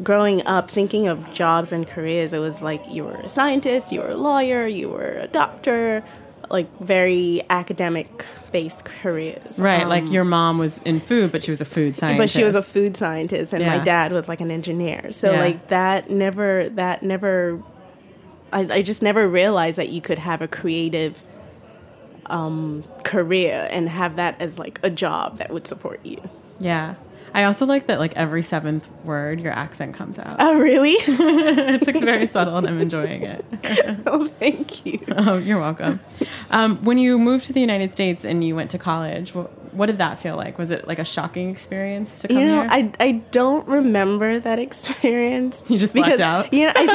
growing 0.02 0.46
up, 0.46 0.70
thinking 0.70 1.08
of 1.08 1.30
jobs 1.30 1.72
and 1.72 1.86
careers, 1.86 2.32
it 2.32 2.38
was 2.38 2.62
like 2.62 2.82
you 2.90 3.04
were 3.04 3.16
a 3.16 3.28
scientist, 3.28 3.92
you 3.92 4.00
were 4.00 4.08
a 4.12 4.16
lawyer, 4.16 4.66
you 4.66 4.88
were 4.88 5.18
a 5.20 5.26
doctor, 5.28 6.02
like 6.48 6.68
very 6.80 7.42
academic 7.50 8.24
based 8.50 8.86
careers. 8.86 9.60
Right, 9.60 9.82
Um, 9.82 9.90
like 9.90 10.10
your 10.10 10.24
mom 10.24 10.56
was 10.56 10.78
in 10.86 11.00
food, 11.00 11.32
but 11.32 11.44
she 11.44 11.50
was 11.50 11.60
a 11.60 11.66
food 11.66 11.96
scientist. 11.98 12.18
but 12.18 12.30
she 12.30 12.44
was 12.44 12.54
a 12.54 12.62
food 12.62 12.96
scientist 12.96 13.52
and 13.52 13.64
my 13.64 13.78
dad 13.78 14.10
was 14.10 14.26
like 14.26 14.40
an 14.40 14.50
engineer 14.50 15.12
so 15.12 15.32
Yeah. 15.32 15.40
like 15.40 15.68
that 15.68 16.10
never 16.10 16.68
that 16.70 17.02
never 17.02 17.62
I, 18.52 18.60
I 18.60 18.82
just 18.82 19.02
never 19.02 19.28
realized 19.28 19.78
that 19.78 19.88
you 19.90 20.00
could 20.00 20.18
have 20.18 20.42
a 20.42 20.48
creative 20.48 21.22
um, 22.26 22.84
career 23.04 23.68
and 23.70 23.88
have 23.88 24.16
that 24.16 24.40
as 24.40 24.58
like 24.58 24.78
a 24.82 24.90
job 24.90 25.38
that 25.38 25.50
would 25.50 25.66
support 25.66 26.00
you 26.04 26.20
yeah. 26.60 26.94
I 27.32 27.44
also 27.44 27.64
like 27.64 27.86
that 27.86 28.00
like 28.00 28.16
every 28.16 28.42
seventh 28.42 28.88
word 29.04 29.40
your 29.40 29.52
accent 29.52 29.94
comes 29.94 30.18
out. 30.18 30.36
oh 30.40 30.58
really 30.58 30.92
it's 30.98 31.86
like 31.86 32.02
very 32.04 32.26
subtle 32.26 32.56
and 32.56 32.66
I'm 32.66 32.80
enjoying 32.80 33.22
it. 33.22 33.44
oh 34.06 34.26
thank 34.40 34.84
you 34.84 35.00
oh, 35.16 35.36
you're 35.36 35.60
welcome. 35.60 36.00
Um, 36.50 36.84
when 36.84 36.98
you 36.98 37.18
moved 37.18 37.46
to 37.46 37.52
the 37.52 37.60
United 37.60 37.92
States 37.92 38.24
and 38.24 38.44
you 38.44 38.56
went 38.56 38.70
to 38.72 38.78
college, 38.78 39.34
what, 39.34 39.52
what 39.72 39.86
did 39.86 39.98
that 39.98 40.18
feel 40.18 40.36
like? 40.36 40.58
Was 40.58 40.70
it 40.70 40.86
like 40.88 40.98
a 40.98 41.04
shocking 41.04 41.50
experience 41.50 42.20
to 42.20 42.28
come 42.28 42.38
you 42.38 42.44
know 42.44 42.62
here? 42.62 42.70
I, 42.70 42.92
I 42.98 43.12
don't 43.30 43.66
remember 43.66 44.38
that 44.38 44.58
experience 44.58 45.64
You 45.68 45.78
just 45.78 45.94
blacked 45.94 46.06
because 46.06 46.20
out? 46.20 46.52
you 46.52 46.66
know 46.66 46.72
i 46.74 46.86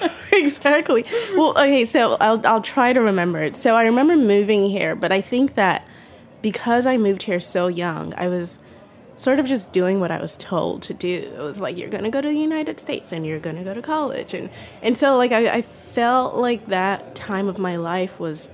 think 0.00 0.12
exactly 0.32 1.04
well 1.34 1.50
okay 1.58 1.84
so 1.84 2.16
I'll, 2.20 2.44
I'll 2.46 2.62
try 2.62 2.92
to 2.92 3.00
remember 3.00 3.42
it 3.42 3.56
so 3.56 3.74
i 3.74 3.84
remember 3.84 4.16
moving 4.16 4.68
here 4.68 4.94
but 4.94 5.12
i 5.12 5.20
think 5.20 5.54
that 5.54 5.86
because 6.42 6.86
i 6.86 6.96
moved 6.96 7.22
here 7.22 7.40
so 7.40 7.66
young 7.68 8.14
i 8.16 8.28
was 8.28 8.60
sort 9.16 9.38
of 9.38 9.46
just 9.46 9.72
doing 9.72 10.00
what 10.00 10.10
i 10.10 10.20
was 10.20 10.36
told 10.36 10.82
to 10.82 10.94
do 10.94 11.32
it 11.34 11.38
was 11.38 11.60
like 11.60 11.76
you're 11.76 11.88
going 11.88 12.04
to 12.04 12.10
go 12.10 12.20
to 12.20 12.28
the 12.28 12.38
united 12.38 12.78
states 12.78 13.12
and 13.12 13.26
you're 13.26 13.40
going 13.40 13.56
to 13.56 13.64
go 13.64 13.74
to 13.74 13.82
college 13.82 14.34
and 14.34 14.50
and 14.82 14.96
so 14.96 15.16
like 15.16 15.32
I, 15.32 15.48
I 15.48 15.62
felt 15.62 16.36
like 16.36 16.66
that 16.66 17.14
time 17.14 17.48
of 17.48 17.58
my 17.58 17.76
life 17.76 18.20
was 18.20 18.50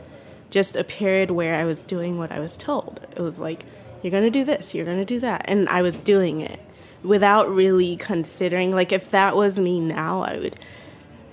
just 0.52 0.76
a 0.76 0.84
period 0.84 1.30
where 1.30 1.54
I 1.54 1.64
was 1.64 1.82
doing 1.82 2.18
what 2.18 2.30
I 2.30 2.38
was 2.38 2.58
told. 2.58 3.00
It 3.16 3.20
was 3.20 3.40
like, 3.40 3.64
you're 4.02 4.10
going 4.10 4.24
to 4.24 4.30
do 4.30 4.44
this, 4.44 4.74
you're 4.74 4.84
going 4.84 4.98
to 4.98 5.04
do 5.04 5.18
that. 5.20 5.46
And 5.46 5.66
I 5.68 5.80
was 5.80 5.98
doing 5.98 6.42
it 6.42 6.60
without 7.02 7.48
really 7.48 7.96
considering 7.96 8.70
like 8.70 8.92
if 8.92 9.10
that 9.10 9.34
was 9.34 9.58
me 9.58 9.80
now, 9.80 10.20
I 10.20 10.38
would 10.38 10.60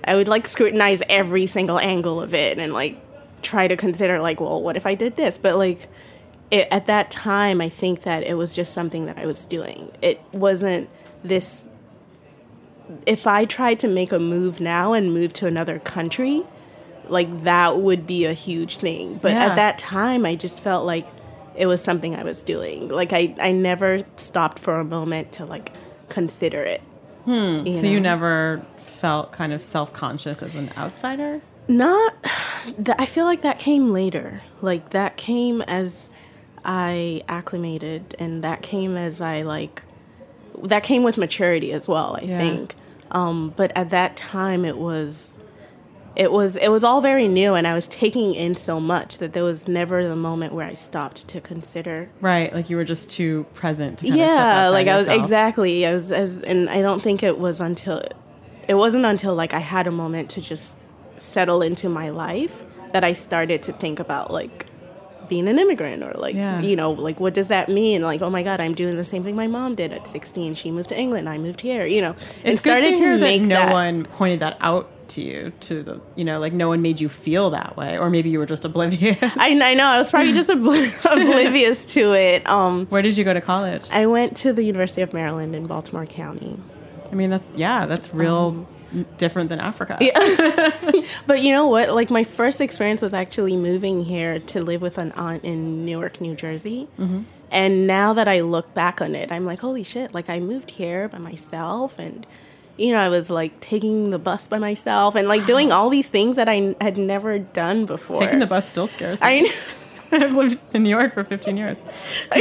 I 0.02 0.14
would 0.16 0.26
like 0.26 0.46
scrutinize 0.46 1.02
every 1.08 1.44
single 1.46 1.78
angle 1.78 2.22
of 2.22 2.32
it 2.32 2.58
and 2.58 2.72
like 2.72 2.98
try 3.42 3.68
to 3.68 3.76
consider 3.76 4.18
like, 4.20 4.40
well, 4.40 4.62
what 4.62 4.76
if 4.76 4.86
I 4.86 4.94
did 4.94 5.16
this? 5.16 5.36
But 5.36 5.56
like 5.56 5.88
it, 6.50 6.66
at 6.70 6.86
that 6.86 7.10
time, 7.10 7.60
I 7.60 7.68
think 7.68 8.02
that 8.02 8.24
it 8.24 8.34
was 8.34 8.56
just 8.56 8.72
something 8.72 9.04
that 9.04 9.18
I 9.18 9.26
was 9.26 9.44
doing. 9.44 9.92
It 10.00 10.20
wasn't 10.32 10.88
this 11.22 11.72
if 13.06 13.26
I 13.26 13.44
tried 13.44 13.78
to 13.80 13.88
make 13.88 14.12
a 14.12 14.18
move 14.18 14.60
now 14.60 14.94
and 14.94 15.12
move 15.12 15.34
to 15.34 15.46
another 15.46 15.78
country, 15.78 16.44
like 17.10 17.44
that 17.44 17.78
would 17.78 18.06
be 18.06 18.24
a 18.24 18.32
huge 18.32 18.78
thing. 18.78 19.18
But 19.20 19.32
Yeah. 19.32 19.46
at 19.46 19.56
that 19.56 19.78
time, 19.78 20.24
I 20.24 20.34
just 20.36 20.62
felt 20.62 20.86
like 20.86 21.06
it 21.56 21.66
was 21.66 21.82
something 21.82 22.14
I 22.14 22.22
was 22.22 22.42
doing. 22.42 22.88
Like 22.88 23.12
I, 23.12 23.34
I 23.40 23.52
never 23.52 24.04
stopped 24.16 24.58
for 24.58 24.78
a 24.80 24.84
moment 24.84 25.32
to 25.32 25.44
like 25.44 25.72
consider 26.08 26.62
it. 26.62 26.80
Hmm. 27.24 27.64
so 27.70 27.86
you 27.86 28.00
never 28.00 28.64
felt 28.78 29.30
kind 29.32 29.52
of 29.52 29.60
self 29.60 29.92
conscious 29.92 30.42
as 30.42 30.54
an 30.54 30.70
outsider? 30.76 31.42
Not 31.68 32.14
that 32.78 32.96
I 33.00 33.06
feel 33.06 33.24
like 33.26 33.42
that 33.42 33.58
came 33.58 33.92
later. 33.92 34.40
Like 34.62 34.90
that 34.90 35.16
came 35.16 35.60
as 35.62 36.08
I 36.64 37.22
acclimated 37.28 38.14
and 38.18 38.42
that 38.44 38.62
came 38.62 38.96
as 38.96 39.20
I 39.20 39.42
like 39.42 39.82
that 40.62 40.82
came 40.82 41.02
with 41.02 41.16
maturity 41.18 41.72
as 41.72 41.88
well, 41.88 42.16
I 42.20 42.24
Yeah. 42.24 42.38
think. 42.38 42.74
Um, 43.10 43.52
but 43.56 43.72
at 43.74 43.90
that 43.90 44.16
time, 44.16 44.64
it 44.64 44.76
was 44.78 45.38
it 46.16 46.32
was 46.32 46.56
it 46.56 46.68
was 46.68 46.82
all 46.84 47.00
very 47.00 47.28
new 47.28 47.54
and 47.54 47.66
I 47.66 47.74
was 47.74 47.86
taking 47.86 48.34
in 48.34 48.54
so 48.56 48.80
much 48.80 49.18
that 49.18 49.32
there 49.32 49.44
was 49.44 49.68
never 49.68 50.06
the 50.06 50.16
moment 50.16 50.52
where 50.52 50.66
I 50.66 50.72
stopped 50.74 51.28
to 51.28 51.40
consider. 51.40 52.10
Right, 52.20 52.52
like 52.54 52.68
you 52.68 52.76
were 52.76 52.84
just 52.84 53.08
too 53.10 53.46
present. 53.54 53.98
To 54.00 54.06
kind 54.06 54.20
of 54.20 54.26
step 54.26 54.36
Yeah, 54.36 54.68
like 54.68 54.88
I 54.88 54.96
was 54.96 55.06
yourself. 55.06 55.22
exactly. 55.22 55.86
I 55.86 55.92
was, 55.92 56.10
I 56.12 56.20
was, 56.20 56.40
and 56.42 56.68
I 56.68 56.82
don't 56.82 57.00
think 57.00 57.22
it 57.22 57.38
was 57.38 57.60
until 57.60 58.02
it 58.68 58.74
wasn't 58.74 59.04
until 59.06 59.34
like 59.34 59.54
I 59.54 59.60
had 59.60 59.86
a 59.86 59.90
moment 59.92 60.30
to 60.30 60.40
just 60.40 60.80
settle 61.16 61.62
into 61.62 61.88
my 61.88 62.10
life 62.10 62.64
that 62.92 63.04
I 63.04 63.12
started 63.12 63.62
to 63.64 63.72
think 63.72 64.00
about 64.00 64.32
like 64.32 64.66
being 65.28 65.46
an 65.46 65.60
immigrant 65.60 66.02
or 66.02 66.12
like 66.14 66.34
Yeah. 66.34 66.60
you 66.60 66.74
know 66.74 66.90
like 66.90 67.20
what 67.20 67.34
does 67.34 67.48
that 67.48 67.68
mean 67.68 68.02
like 68.02 68.20
oh 68.20 68.30
my 68.30 68.42
god 68.42 68.60
i'm 68.60 68.74
doing 68.74 68.96
the 68.96 69.04
same 69.04 69.22
thing 69.22 69.36
my 69.36 69.46
mom 69.46 69.76
did 69.76 69.92
at 69.92 70.04
16 70.08 70.54
she 70.56 70.72
moved 70.72 70.88
to 70.88 70.98
england 70.98 71.28
i 71.28 71.38
moved 71.38 71.60
here 71.60 71.86
you 71.86 72.00
know 72.00 72.16
and 72.42 72.54
It's 72.54 72.62
good 72.62 72.70
started 72.80 72.96
to 72.96 73.04
hear 73.04 73.16
make 73.16 73.42
that 73.42 73.46
no 73.48 73.54
that 73.54 73.72
one 73.72 74.06
pointed 74.06 74.40
that 74.40 74.56
out 74.60 74.90
to 75.10 75.22
you. 75.22 75.52
To 75.60 75.82
the 75.82 76.00
you 76.16 76.24
know, 76.24 76.38
like 76.40 76.52
no 76.52 76.68
one 76.68 76.82
made 76.82 77.00
you 77.00 77.08
feel 77.08 77.50
that 77.50 77.76
way, 77.76 77.98
or 77.98 78.10
maybe 78.10 78.30
you 78.30 78.38
were 78.38 78.46
just 78.46 78.64
oblivious. 78.64 79.18
I, 79.22 79.58
I 79.62 79.74
know 79.74 79.86
i 79.86 79.98
was 79.98 80.10
probably 80.10 80.32
just 80.32 80.50
obli- 80.50 80.92
oblivious 81.12 81.92
to 81.94 82.12
it 82.12 82.46
um 82.48 82.86
Where 82.86 83.02
did 83.02 83.16
you 83.16 83.24
go 83.24 83.34
to 83.34 83.40
college? 83.40 83.88
i 83.90 84.06
went 84.06 84.36
to 84.38 84.52
the 84.52 84.62
university 84.62 85.02
of 85.02 85.12
maryland 85.12 85.54
in 85.54 85.66
baltimore 85.66 86.06
county 86.06 86.58
I 87.10 87.14
mean, 87.16 87.30
that's 87.30 87.56
yeah, 87.56 87.86
that's 87.86 88.14
real 88.14 88.68
different 89.18 89.48
than 89.48 89.58
Africa. 89.60 89.98
yeah. 90.00 90.70
But 91.26 91.42
you 91.42 91.50
know 91.52 91.66
what? 91.66 91.90
Like 91.90 92.08
my 92.10 92.22
first 92.24 92.60
experience 92.60 93.02
was 93.02 93.12
actually 93.12 93.56
moving 93.56 94.04
here 94.04 94.38
to 94.38 94.62
live 94.62 94.80
with 94.80 94.96
an 94.98 95.10
aunt 95.12 95.42
in 95.44 95.84
Newark, 95.84 96.20
New 96.20 96.34
Jersey. 96.36 96.88
And 97.50 97.86
now 97.88 98.12
that 98.12 98.28
I 98.28 98.42
look 98.42 98.74
back 98.74 99.00
on 99.00 99.16
it, 99.16 99.32
I'm 99.32 99.44
like, 99.44 99.58
holy 99.58 99.82
shit! 99.82 100.14
Like 100.14 100.28
I 100.30 100.38
moved 100.38 100.70
here 100.72 101.08
by 101.08 101.18
myself, 101.18 101.98
and 101.98 102.24
you 102.80 102.92
know, 102.92 102.98
I 102.98 103.08
was 103.08 103.30
like 103.30 103.60
taking 103.60 104.10
the 104.10 104.18
bus 104.18 104.46
by 104.46 104.58
myself, 104.58 105.14
and 105.14 105.28
like 105.28 105.44
doing 105.46 105.70
all 105.70 105.90
these 105.90 106.08
things 106.08 106.36
that 106.36 106.48
I 106.48 106.74
had 106.80 106.96
never 106.96 107.38
done 107.38 107.84
before. 107.86 108.20
Taking 108.20 108.38
the 108.38 108.46
bus 108.46 108.68
still 108.68 108.86
scares 108.86 109.20
me. 109.20 109.26
I, 109.26 109.54
I've 110.12 110.32
lived 110.32 110.58
in 110.74 110.82
New 110.82 110.88
York 110.90 111.14
for 111.14 111.22
15 111.22 111.56
years. 111.56 111.76
I, 112.32 112.40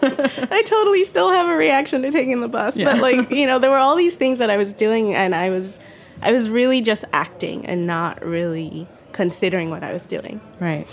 I 0.50 0.62
totally 0.62 1.02
still 1.04 1.30
have 1.30 1.48
a 1.48 1.56
reaction 1.56 2.02
to 2.02 2.10
taking 2.10 2.40
the 2.40 2.48
bus, 2.48 2.76
Yeah. 2.76 2.92
but 2.92 3.00
like 3.02 3.30
you 3.30 3.46
know, 3.46 3.58
there 3.58 3.70
were 3.70 3.78
all 3.78 3.96
these 3.96 4.16
things 4.16 4.38
that 4.38 4.50
I 4.50 4.56
was 4.56 4.72
doing, 4.72 5.14
and 5.14 5.34
I 5.34 5.50
was, 5.50 5.80
I 6.22 6.30
was 6.32 6.50
really 6.50 6.82
just 6.82 7.04
acting 7.12 7.64
and 7.66 7.86
not 7.86 8.24
really 8.24 8.86
considering 9.12 9.70
what 9.70 9.82
I 9.82 9.92
was 9.92 10.04
doing. 10.06 10.40
Right. 10.60 10.86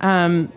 Um. 0.00 0.52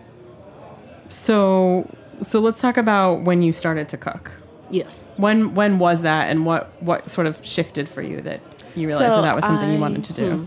So 1.10 1.90
so 2.22 2.40
let's 2.40 2.60
talk 2.62 2.78
about 2.78 3.22
when 3.22 3.42
you 3.42 3.52
started 3.54 3.88
to 3.90 3.98
cook. 3.98 4.32
Yes. 4.70 5.16
When 5.18 5.56
when 5.56 5.80
was 5.80 6.02
that, 6.04 6.30
and 6.30 6.46
what 6.46 6.72
what 6.82 7.10
sort 7.10 7.28
of 7.28 7.40
shifted 7.44 7.90
for 7.90 8.02
you 8.02 8.22
that 8.22 8.42
you 8.76 8.88
realized 8.88 8.98
So 8.98 9.16
that 9.16 9.22
that 9.22 9.36
was 9.36 9.44
something 9.44 9.72
you 9.74 9.80
wanted 9.80 10.04
to 10.06 10.14
do? 10.14 10.36
hmm. 10.38 10.46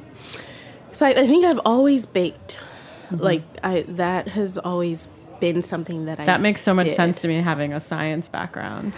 So 0.92 1.06
I, 1.06 1.10
I 1.10 1.26
think 1.26 1.44
I've 1.44 1.60
always 1.64 2.06
baked. 2.06 2.58
Mm-hmm. 3.06 3.16
Like 3.16 3.42
I 3.62 3.82
that 3.88 4.28
has 4.28 4.58
always 4.58 5.08
been 5.40 5.62
something 5.62 6.04
that 6.06 6.20
I 6.20 6.26
That 6.26 6.40
makes 6.40 6.62
so 6.62 6.72
much 6.72 6.86
did. 6.88 6.94
sense 6.94 7.22
to 7.22 7.28
me 7.28 7.40
having 7.40 7.72
a 7.72 7.80
science 7.80 8.28
background. 8.28 8.94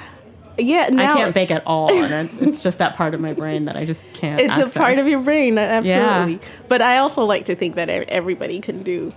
Yeah, 0.56 0.88
now 0.88 1.14
I 1.14 1.16
can't 1.16 1.34
bake 1.34 1.50
at 1.50 1.66
all, 1.66 1.92
and 1.92 2.30
it's 2.40 2.62
just 2.62 2.78
that 2.78 2.94
part 2.94 3.14
of 3.14 3.20
my 3.20 3.32
brain 3.32 3.64
that 3.64 3.74
I 3.76 3.84
just 3.84 4.04
can't. 4.12 4.40
it's 4.40 4.56
a 4.56 4.68
part 4.68 4.98
of 4.98 5.08
your 5.08 5.18
brain, 5.20 5.58
absolutely. 5.58 6.34
Yeah. 6.34 6.48
But 6.68 6.80
I 6.80 6.98
also 6.98 7.24
like 7.24 7.46
to 7.46 7.56
think 7.56 7.74
that 7.74 7.88
everybody 7.88 8.60
can 8.60 8.84
do 8.84 9.12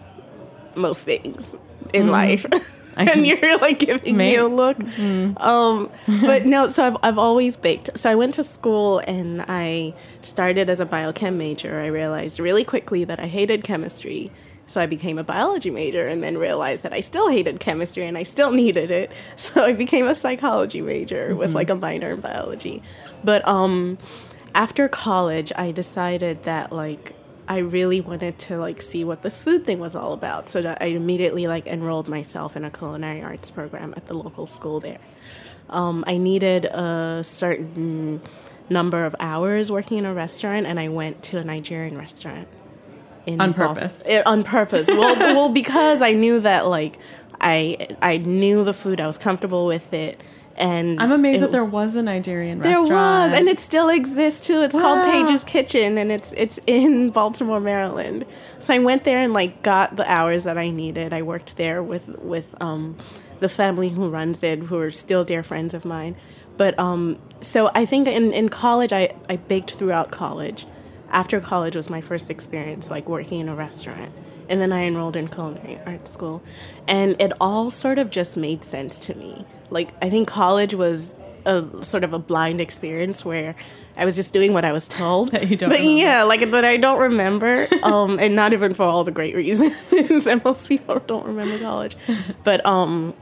most 0.75 1.03
things 1.03 1.55
in 1.93 2.09
life. 2.09 2.43
Mm-hmm. 2.43 2.53
I 2.55 2.59
can- 2.59 2.67
and 2.97 3.25
you're 3.27 3.57
like 3.59 3.79
giving 3.79 4.17
me 4.17 4.35
a 4.35 4.47
look. 4.47 4.77
Um, 4.99 5.89
but 6.07 6.45
no, 6.53 6.67
so 6.67 6.85
I've, 6.87 6.97
I've 7.03 7.17
always 7.17 7.55
baked. 7.55 7.97
So 7.97 8.09
I 8.09 8.15
went 8.15 8.33
to 8.35 8.43
school 8.43 8.99
and 8.99 9.43
I 9.47 9.93
started 10.21 10.69
as 10.69 10.79
a 10.79 10.85
biochem 10.85 11.35
major. 11.35 11.79
I 11.79 11.87
realized 11.87 12.39
really 12.39 12.63
quickly 12.63 13.03
that 13.03 13.19
I 13.19 13.27
hated 13.27 13.63
chemistry. 13.63 14.31
So 14.69 14.81
I 14.81 14.85
became 14.85 15.17
a 15.17 15.23
biology 15.23 15.69
major 15.69 16.07
and 16.07 16.21
then 16.21 16.37
realized 16.37 16.83
that 16.83 16.91
I 16.91 16.99
still 16.99 17.29
hated 17.29 17.61
chemistry 17.61 18.05
and 18.05 18.17
I 18.17 18.23
still 18.23 18.51
needed 18.51 18.91
it. 18.91 19.11
So 19.37 19.63
I 19.63 19.71
became 19.73 20.07
a 20.07 20.15
psychology 20.15 20.81
major 20.81 21.35
with 21.35 21.53
like 21.53 21.69
a 21.69 21.75
minor 21.75 22.11
in 22.11 22.19
biology. 22.19 22.81
But 23.23 23.47
um, 23.47 23.97
after 24.53 24.89
college, 24.89 25.53
I 25.55 25.71
decided 25.71 26.43
that 26.43 26.73
like 26.73 27.13
I 27.47 27.59
really 27.59 28.01
wanted 28.01 28.37
to 28.39 28.57
like 28.57 28.81
see 28.81 29.03
what 29.03 29.21
this 29.21 29.41
food 29.41 29.65
thing 29.65 29.79
was 29.79 29.95
all 29.95 30.13
about. 30.13 30.49
So 30.49 30.61
that 30.61 30.81
I 30.81 30.87
immediately 30.87 31.47
like 31.47 31.67
enrolled 31.67 32.07
myself 32.07 32.55
in 32.55 32.65
a 32.65 32.71
culinary 32.71 33.23
arts 33.23 33.49
program 33.49 33.93
at 33.95 34.07
the 34.07 34.13
local 34.13 34.47
school 34.47 34.79
there. 34.79 34.99
Um, 35.69 36.03
I 36.07 36.17
needed 36.17 36.65
a 36.65 37.21
certain 37.23 38.21
number 38.69 39.05
of 39.05 39.15
hours 39.19 39.71
working 39.71 39.97
in 39.97 40.05
a 40.05 40.13
restaurant, 40.13 40.65
and 40.65 40.79
I 40.79 40.89
went 40.89 41.23
to 41.23 41.37
a 41.37 41.43
Nigerian 41.43 41.97
restaurant. 41.97 42.47
In 43.25 43.41
On 43.41 43.53
purpose. 43.53 44.01
Eh, 44.05 44.23
on 44.25 44.43
purpose. 44.43 44.87
Well, 44.87 45.15
well, 45.35 45.49
because 45.49 46.01
I 46.01 46.13
knew 46.13 46.39
that 46.41 46.67
like 46.67 46.97
I 47.41 47.89
I 48.01 48.17
knew 48.17 48.63
the 48.63 48.73
food, 48.73 49.01
I 49.01 49.07
was 49.07 49.17
comfortable 49.17 49.65
with 49.65 49.93
it, 49.93 50.21
and 50.57 50.99
I'm 50.99 51.11
amazed 51.11 51.37
it- 51.37 51.39
that 51.41 51.51
there 51.51 51.63
was 51.65 51.95
a 51.95 52.01
Nigerian 52.01 52.59
there 52.59 52.79
restaurant. 52.79 52.89
There 52.89 52.97
was, 52.97 53.33
and 53.33 53.47
it 53.47 53.59
still 53.59 53.89
exists 53.89 54.47
too. 54.47 54.61
It's 54.61 54.75
Wow. 54.75 54.81
called 54.81 55.11
Page's 55.11 55.43
Kitchen, 55.43 55.97
and 55.97 56.11
it's 56.11 56.33
it's 56.37 56.59
in 56.67 57.09
Baltimore, 57.19 57.59
Maryland. 57.59 58.25
So 58.59 58.73
I 58.73 58.79
went 58.79 59.03
there 59.03 59.19
and 59.21 59.33
like 59.33 59.61
got 59.63 59.95
the 59.97 60.09
hours 60.11 60.43
that 60.45 60.57
I 60.57 60.69
needed. 60.69 61.13
I 61.13 61.21
worked 61.21 61.57
there 61.57 61.81
with 61.83 62.09
with 62.19 62.55
um, 62.61 62.95
the 63.39 63.49
family 63.49 63.89
who 63.89 64.09
runs 64.09 64.41
it, 64.43 64.59
who 64.63 64.77
are 64.79 64.91
still 64.91 65.23
dear 65.23 65.43
friends 65.43 65.73
of 65.73 65.85
mine. 65.85 66.15
But 66.57 66.77
um, 66.79 67.19
so 67.41 67.69
I 67.75 67.85
think 67.85 68.07
in 68.07 68.33
in 68.33 68.49
college, 68.49 68.91
I 68.91 69.13
I 69.29 69.35
baked 69.37 69.71
throughout 69.71 70.11
college. 70.11 70.65
After 71.11 71.39
college 71.39 71.75
was 71.75 71.89
my 71.89 72.01
first 72.01 72.29
experience 72.29 72.91
like 72.91 73.07
working 73.07 73.39
in 73.39 73.47
a 73.47 73.55
restaurant. 73.55 74.11
And 74.49 74.61
then 74.61 74.71
I 74.71 74.83
enrolled 74.83 75.15
in 75.17 75.27
culinary 75.27 75.77
art 75.85 76.07
school. 76.07 76.41
And 76.87 77.15
it 77.21 77.31
all 77.39 77.69
sort 77.69 77.99
of 77.99 78.09
just 78.09 78.37
made 78.37 78.63
sense 78.63 78.97
to 78.99 79.13
me. 79.15 79.45
Like, 79.69 79.89
I 80.01 80.09
think 80.09 80.27
college 80.27 80.73
was 80.73 81.15
a 81.45 81.65
sort 81.83 82.03
of 82.03 82.13
a 82.13 82.19
blind 82.19 82.59
experience 82.59 83.23
where 83.23 83.55
I 83.95 84.05
was 84.05 84.15
just 84.15 84.33
doing 84.33 84.53
what 84.53 84.65
I 84.65 84.71
was 84.71 84.87
told. 84.87 85.31
That 85.31 85.47
you 85.49 85.55
don't 85.55 85.69
but 85.69 85.79
remember. 85.79 86.01
yeah, 86.01 86.23
like 86.23 86.51
but 86.51 86.65
I 86.65 86.77
don't 86.77 86.99
remember. 86.99 87.67
Um, 87.83 88.19
and 88.19 88.35
not 88.35 88.51
even 88.53 88.73
for 88.73 88.83
all 88.83 89.03
the 89.03 89.11
great 89.11 89.33
reasons. 89.35 89.73
and 90.27 90.43
most 90.43 90.67
people 90.67 90.99
don't 91.07 91.25
remember 91.25 91.57
college. 91.59 91.95
But 92.43 92.65
um, 92.65 93.13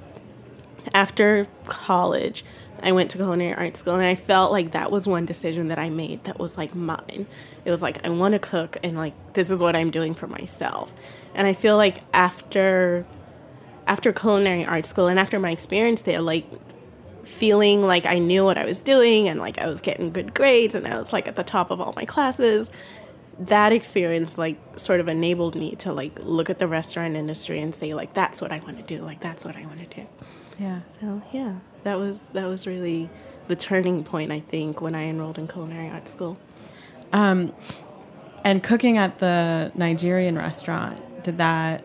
after 0.94 1.46
college, 1.66 2.44
I 2.82 2.92
went 2.94 3.12
to 3.12 3.18
culinary 3.18 3.54
art 3.54 3.78
school, 3.78 3.94
and 3.94 4.04
I 4.04 4.16
felt 4.16 4.52
like 4.52 4.72
that 4.72 4.92
was 4.92 5.08
one 5.08 5.26
decision 5.26 5.68
that 5.68 5.78
I 5.78 5.90
made 5.90 6.24
that 6.24 6.40
was 6.40 6.58
like 6.58 6.74
mine. 6.74 7.28
It 7.64 7.72
was 7.72 7.82
like 7.84 8.04
I 8.06 8.10
want 8.10 8.34
to 8.34 8.40
cook, 8.40 8.78
and 8.84 8.98
like 8.98 9.14
this 9.34 9.52
is 9.52 9.62
what 9.62 9.76
I'm 9.76 9.92
doing 9.92 10.14
for 10.16 10.28
myself. 10.28 10.92
And 11.36 11.46
I 11.46 11.54
feel 11.54 11.78
like 11.78 12.02
after 12.14 13.06
after 13.88 14.12
culinary 14.12 14.66
art 14.66 14.86
school 14.86 15.08
and 15.08 15.20
after 15.20 15.40
my 15.40 15.52
experience 15.52 16.04
there, 16.04 16.22
like 16.22 16.46
feeling 17.24 17.84
like 17.84 18.06
I 18.06 18.20
knew 18.20 18.46
what 18.46 18.58
I 18.58 18.66
was 18.66 18.80
doing 18.80 19.28
and 19.28 19.40
like 19.40 19.58
I 19.58 19.68
was 19.68 19.82
getting 19.82 20.12
good 20.12 20.34
grades 20.34 20.76
and 20.76 20.88
I 20.88 20.98
was 20.98 21.12
like 21.12 21.28
at 21.28 21.36
the 21.36 21.44
top 21.44 21.72
of 21.72 21.82
all 21.82 21.94
my 21.96 22.06
classes. 22.06 22.72
That 23.38 23.74
experience 23.74 24.38
like 24.38 24.58
sort 24.78 25.00
of 25.02 25.10
enabled 25.10 25.56
me 25.56 25.76
to 25.78 25.92
like 25.92 26.18
look 26.20 26.50
at 26.50 26.60
the 26.60 26.68
restaurant 26.68 27.16
industry 27.16 27.60
and 27.60 27.76
say 27.76 27.94
like 27.94 28.14
that's 28.14 28.42
what 28.42 28.52
I 28.52 28.60
want 28.60 28.78
to 28.78 28.84
do. 28.84 29.04
Like 29.04 29.20
that's 29.20 29.44
what 29.44 29.56
I 29.56 29.66
want 29.66 29.90
to 29.90 30.02
do. 30.02 30.08
yeah. 30.60 30.82
So 30.88 31.22
yeah, 31.34 31.58
that 31.84 31.98
was 31.98 32.30
that 32.30 32.46
was 32.46 32.66
really 32.66 33.10
the 33.48 33.56
turning 33.56 34.04
point 34.04 34.32
I 34.32 34.40
think 34.40 34.82
when 34.82 34.96
I 34.96 35.04
enrolled 35.04 35.38
in 35.38 35.48
culinary 35.48 35.90
art 35.90 36.08
school. 36.08 36.38
Um, 37.12 37.54
and 38.44 38.64
cooking 38.64 38.98
at 38.98 39.20
the 39.20 39.72
Nigerian 39.76 40.38
restaurant, 40.38 41.24
did 41.24 41.38
that? 41.40 41.84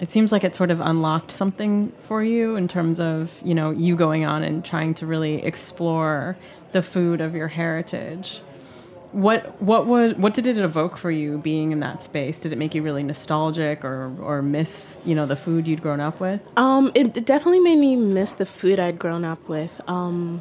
It 0.00 0.10
seems 0.10 0.32
like 0.32 0.44
it 0.44 0.56
sort 0.56 0.70
of 0.70 0.80
unlocked 0.80 1.30
something 1.30 1.92
for 2.00 2.24
you 2.24 2.56
in 2.56 2.68
terms 2.68 2.98
of 2.98 3.40
you 3.44 3.54
know 3.54 3.70
you 3.70 3.96
going 3.96 4.24
on 4.24 4.42
and 4.42 4.64
trying 4.64 4.94
to 4.94 5.06
really 5.06 5.44
explore 5.44 6.36
the 6.72 6.82
food 6.82 7.20
of 7.20 7.34
your 7.34 7.48
heritage. 7.48 8.42
What 9.12 9.60
what 9.60 9.86
was 9.86 10.14
what 10.14 10.34
did 10.34 10.46
it 10.46 10.56
evoke 10.56 10.96
for 10.96 11.10
you 11.10 11.38
being 11.38 11.72
in 11.72 11.80
that 11.80 12.02
space? 12.02 12.38
Did 12.38 12.52
it 12.52 12.56
make 12.56 12.74
you 12.74 12.82
really 12.82 13.02
nostalgic 13.02 13.84
or 13.84 14.14
or 14.22 14.40
miss 14.40 14.98
you 15.04 15.14
know 15.14 15.26
the 15.26 15.36
food 15.36 15.68
you'd 15.68 15.82
grown 15.82 16.00
up 16.00 16.18
with? 16.18 16.40
Um, 16.56 16.92
it 16.94 17.16
it 17.16 17.26
definitely 17.26 17.60
made 17.60 17.78
me 17.78 17.96
miss 17.96 18.32
the 18.32 18.46
food 18.46 18.80
I'd 18.80 18.98
grown 18.98 19.24
up 19.24 19.48
with. 19.48 19.80
Um, 19.86 20.40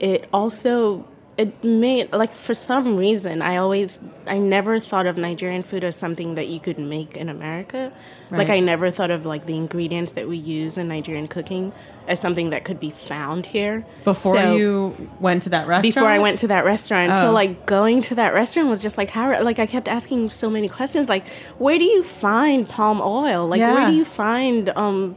it 0.00 0.28
also 0.32 1.06
it 1.38 1.62
made 1.62 2.12
like 2.12 2.32
for 2.34 2.52
some 2.52 2.96
reason 2.96 3.40
I 3.42 3.56
always 3.58 4.00
I 4.26 4.38
never 4.38 4.80
thought 4.80 5.06
of 5.06 5.16
Nigerian 5.16 5.62
food 5.62 5.84
as 5.84 5.94
something 5.94 6.34
that 6.34 6.48
you 6.48 6.58
could 6.58 6.78
make 6.80 7.16
in 7.16 7.28
America. 7.28 7.92
Like 8.30 8.50
I 8.50 8.60
never 8.60 8.90
thought 8.90 9.10
of 9.10 9.24
like 9.24 9.46
the 9.46 9.56
ingredients 9.56 10.12
that 10.12 10.28
we 10.28 10.36
use 10.36 10.76
in 10.76 10.88
Nigerian 10.88 11.28
cooking 11.28 11.72
as 12.06 12.20
something 12.20 12.50
that 12.50 12.62
could 12.64 12.78
be 12.80 12.90
found 12.90 13.46
here. 13.46 13.86
Before 14.04 14.34
So- 14.36 14.54
you 14.56 15.10
went 15.20 15.42
to 15.44 15.48
that 15.50 15.66
restaurant? 15.66 15.82
before 15.94 16.08
I 16.08 16.18
went 16.18 16.40
to 16.40 16.48
that 16.48 16.64
restaurant. 16.66 17.12
Oh. 17.14 17.20
So 17.22 17.30
like 17.32 17.64
going 17.66 18.02
to 18.02 18.16
that 18.16 18.34
restaurant 18.34 18.68
was 18.68 18.82
just 18.82 18.98
like 18.98 19.10
how 19.10 19.40
like 19.42 19.58
I 19.60 19.66
kept 19.66 19.86
asking 19.88 20.28
so 20.30 20.50
many 20.50 20.68
questions 20.68 21.08
like 21.08 21.26
where 21.58 21.78
do 21.78 21.84
you 21.86 22.02
find 22.02 22.68
palm 22.68 23.00
oil? 23.00 23.46
Like 23.46 23.60
Yeah. 23.60 23.72
where 23.74 23.86
do 23.90 23.96
you 23.96 24.04
find 24.04 24.70
um 24.70 25.16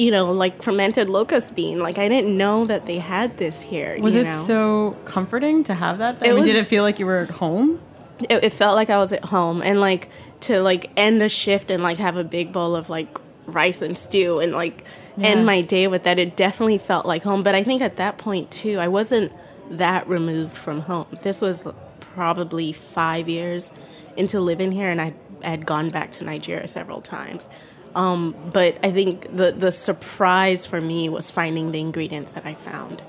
you 0.00 0.10
know, 0.10 0.32
like 0.32 0.62
fermented 0.62 1.08
locust 1.08 1.54
bean. 1.54 1.78
Like 1.80 1.98
I 1.98 2.08
didn't 2.08 2.36
know 2.36 2.64
that 2.66 2.86
they 2.86 2.98
had 2.98 3.36
this 3.38 3.60
here. 3.60 3.98
Was 4.00 4.16
it 4.16 4.24
know? 4.24 4.42
so 4.44 4.96
comforting 5.04 5.62
to 5.64 5.74
have 5.74 5.98
that? 5.98 6.16
I 6.22 6.26
It 6.26 6.28
mean, 6.30 6.40
was- 6.40 6.48
did 6.48 6.56
it 6.56 6.66
feel 6.68 6.82
like 6.82 6.98
you 6.98 7.06
were 7.06 7.18
at 7.18 7.30
home? 7.30 7.80
it, 8.28 8.44
it 8.44 8.52
felt 8.52 8.76
like 8.76 8.90
I 8.90 8.98
was 8.98 9.12
at 9.12 9.24
home 9.26 9.62
and 9.62 9.80
like 9.80 10.08
to 10.40 10.60
like 10.60 10.90
end 10.96 11.22
a 11.22 11.28
shift 11.28 11.70
and 11.70 11.82
like 11.82 11.98
have 11.98 12.16
a 12.16 12.24
big 12.24 12.52
bowl 12.52 12.74
of 12.76 12.88
like 12.90 13.08
rice 13.46 13.80
and 13.82 13.96
stew 13.96 14.38
and 14.40 14.52
like 14.52 14.84
Yeah. 15.16 15.28
end 15.28 15.46
my 15.46 15.60
day 15.62 15.86
with 15.86 16.04
that. 16.04 16.18
It 16.18 16.36
definitely 16.36 16.78
felt 16.78 17.04
like 17.06 17.22
home. 17.22 17.42
But 17.42 17.54
I 17.54 17.62
think 17.62 17.82
at 17.82 17.96
that 17.96 18.16
point 18.18 18.50
too, 18.50 18.78
I 18.78 18.88
wasn't 18.88 19.32
that 19.70 20.06
removed 20.08 20.56
from 20.56 20.80
home. 20.82 21.06
This 21.22 21.40
was 21.40 21.66
probably 22.14 22.72
five 22.72 23.28
years 23.28 23.72
into 24.16 24.40
living 24.40 24.72
here, 24.72 24.90
and 24.90 25.00
I 25.00 25.14
had 25.42 25.64
gone 25.64 25.90
back 25.90 26.12
to 26.12 26.24
Nigeria 26.24 26.66
several 26.68 27.00
times. 27.00 27.48
Um, 27.94 28.34
but 28.52 28.78
I 28.84 28.90
think 28.90 29.36
the 29.36 29.52
the 29.52 29.72
surprise 29.72 30.66
for 30.66 30.80
me 30.80 31.08
was 31.08 31.30
finding 31.30 31.72
the 31.72 31.80
ingredients 31.80 32.32
that 32.32 32.46
I 32.46 32.54
found. 32.54 33.02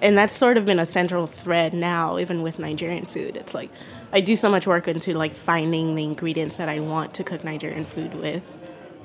And 0.00 0.16
that's 0.16 0.32
sort 0.32 0.56
of 0.56 0.64
been 0.64 0.78
a 0.78 0.86
central 0.86 1.26
thread 1.26 1.74
now 1.74 2.18
even 2.18 2.42
with 2.42 2.58
nigerian 2.58 3.06
food. 3.06 3.36
It's 3.36 3.54
like 3.54 3.70
i 4.12 4.20
do 4.20 4.34
so 4.34 4.48
much 4.48 4.66
work 4.66 4.88
into 4.88 5.12
like 5.12 5.34
finding 5.34 5.94
the 5.94 6.02
ingredients 6.02 6.56
that 6.56 6.66
i 6.66 6.80
want 6.80 7.12
to 7.12 7.22
cook 7.22 7.44
nigerian 7.44 7.84
food 7.84 8.14
with. 8.14 8.56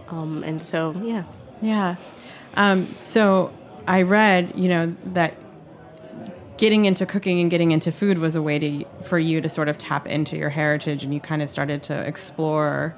Um, 0.07 0.43
and 0.43 0.61
so 0.61 0.95
yeah. 1.03 1.23
Yeah. 1.61 1.95
Um, 2.55 2.93
so 2.95 3.53
I 3.87 4.03
read, 4.03 4.53
you 4.55 4.69
know, 4.69 4.95
that 5.05 5.35
getting 6.57 6.85
into 6.85 7.05
cooking 7.05 7.39
and 7.39 7.49
getting 7.49 7.71
into 7.71 7.91
food 7.91 8.19
was 8.19 8.35
a 8.35 8.41
way 8.41 8.59
to 8.59 8.85
for 9.03 9.17
you 9.17 9.41
to 9.41 9.49
sort 9.49 9.69
of 9.69 9.77
tap 9.77 10.07
into 10.07 10.37
your 10.37 10.49
heritage, 10.49 11.03
and 11.03 11.13
you 11.13 11.19
kind 11.19 11.41
of 11.41 11.49
started 11.49 11.83
to 11.83 11.99
explore 12.01 12.95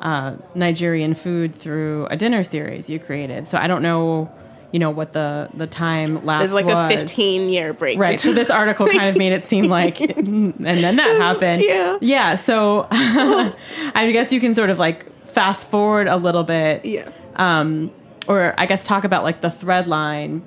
uh, 0.00 0.36
Nigerian 0.54 1.14
food 1.14 1.54
through 1.54 2.06
a 2.06 2.16
dinner 2.16 2.44
series 2.44 2.88
you 2.90 2.98
created. 2.98 3.48
So 3.48 3.58
I 3.58 3.66
don't 3.66 3.82
know, 3.82 4.30
you 4.72 4.78
know, 4.78 4.90
what 4.90 5.12
the 5.12 5.48
the 5.54 5.66
time 5.66 6.24
lapse 6.24 6.40
there's 6.40 6.52
like 6.52 6.66
was. 6.66 6.92
a 6.92 6.96
15 6.96 7.48
year 7.48 7.72
break 7.72 7.98
Right. 7.98 8.18
So 8.20 8.32
this 8.32 8.50
article 8.50 8.86
kind 8.86 9.08
of 9.08 9.16
made 9.16 9.32
it 9.32 9.44
seem 9.44 9.66
like, 9.66 10.00
and 10.00 10.54
then 10.58 10.96
that 10.96 11.16
happened. 11.20 11.62
Yeah. 11.62 11.98
Yeah. 12.00 12.36
So 12.36 12.86
I 12.90 14.10
guess 14.12 14.32
you 14.32 14.40
can 14.40 14.54
sort 14.54 14.70
of 14.70 14.78
like 14.78 15.06
fast 15.34 15.68
forward 15.68 16.06
a 16.06 16.16
little 16.16 16.44
bit 16.44 16.84
yes 16.84 17.28
um, 17.36 17.90
or 18.28 18.54
I 18.56 18.66
guess 18.66 18.84
talk 18.84 19.02
about 19.04 19.24
like 19.24 19.40
the 19.40 19.50
thread 19.50 19.86
line 19.86 20.42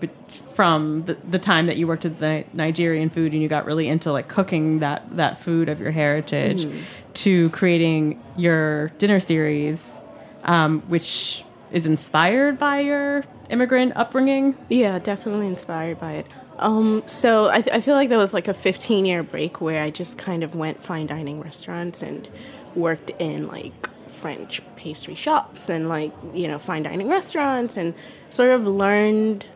from 0.55 1.03
the, 1.03 1.15
the 1.29 1.37
time 1.37 1.67
that 1.67 1.77
you 1.77 1.87
worked 1.87 2.05
at 2.05 2.19
the 2.19 2.45
Nigerian 2.53 3.09
food 3.09 3.33
and 3.33 3.41
you 3.41 3.49
got 3.49 3.65
really 3.65 3.87
into 3.87 4.11
like 4.11 4.27
cooking 4.27 4.79
that 4.79 5.17
that 5.17 5.39
food 5.39 5.69
of 5.69 5.79
your 5.79 5.91
heritage 5.91 6.67
to 7.17 7.49
creating 7.49 8.21
your 8.35 8.89
dinner 8.99 9.19
series, 9.19 9.97
um, 10.43 10.81
which 10.81 11.43
is 11.71 11.85
inspired 11.85 12.59
by 12.59 12.79
your 12.79 13.23
immigrant 13.49 13.93
upbringing. 13.95 14.55
Yeah, 14.69 14.99
definitely 14.99 15.47
inspired 15.47 15.99
by 15.99 16.13
it. 16.13 16.27
Um, 16.59 17.03
so 17.05 17.49
I, 17.49 17.61
th- 17.61 17.75
I 17.75 17.81
feel 17.81 17.95
like 17.95 18.09
there 18.09 18.17
was 18.17 18.33
like 18.33 18.47
a 18.47 18.53
15 18.53 19.05
year 19.05 19.23
break 19.23 19.61
where 19.61 19.81
I 19.81 19.89
just 19.89 20.17
kind 20.17 20.43
of 20.43 20.55
went 20.55 20.83
fine 20.83 21.07
dining 21.07 21.41
restaurants 21.41 22.01
and 22.01 22.27
worked 22.75 23.11
in 23.19 23.47
like 23.47 23.89
French 24.07 24.61
pastry 24.75 25.15
shops 25.15 25.69
and 25.69 25.89
like, 25.89 26.11
you 26.33 26.47
know, 26.47 26.57
fine 26.59 26.83
dining 26.83 27.09
restaurants 27.09 27.77
and 27.77 27.93
sort 28.29 28.51
of 28.51 28.65
learned 28.65 29.47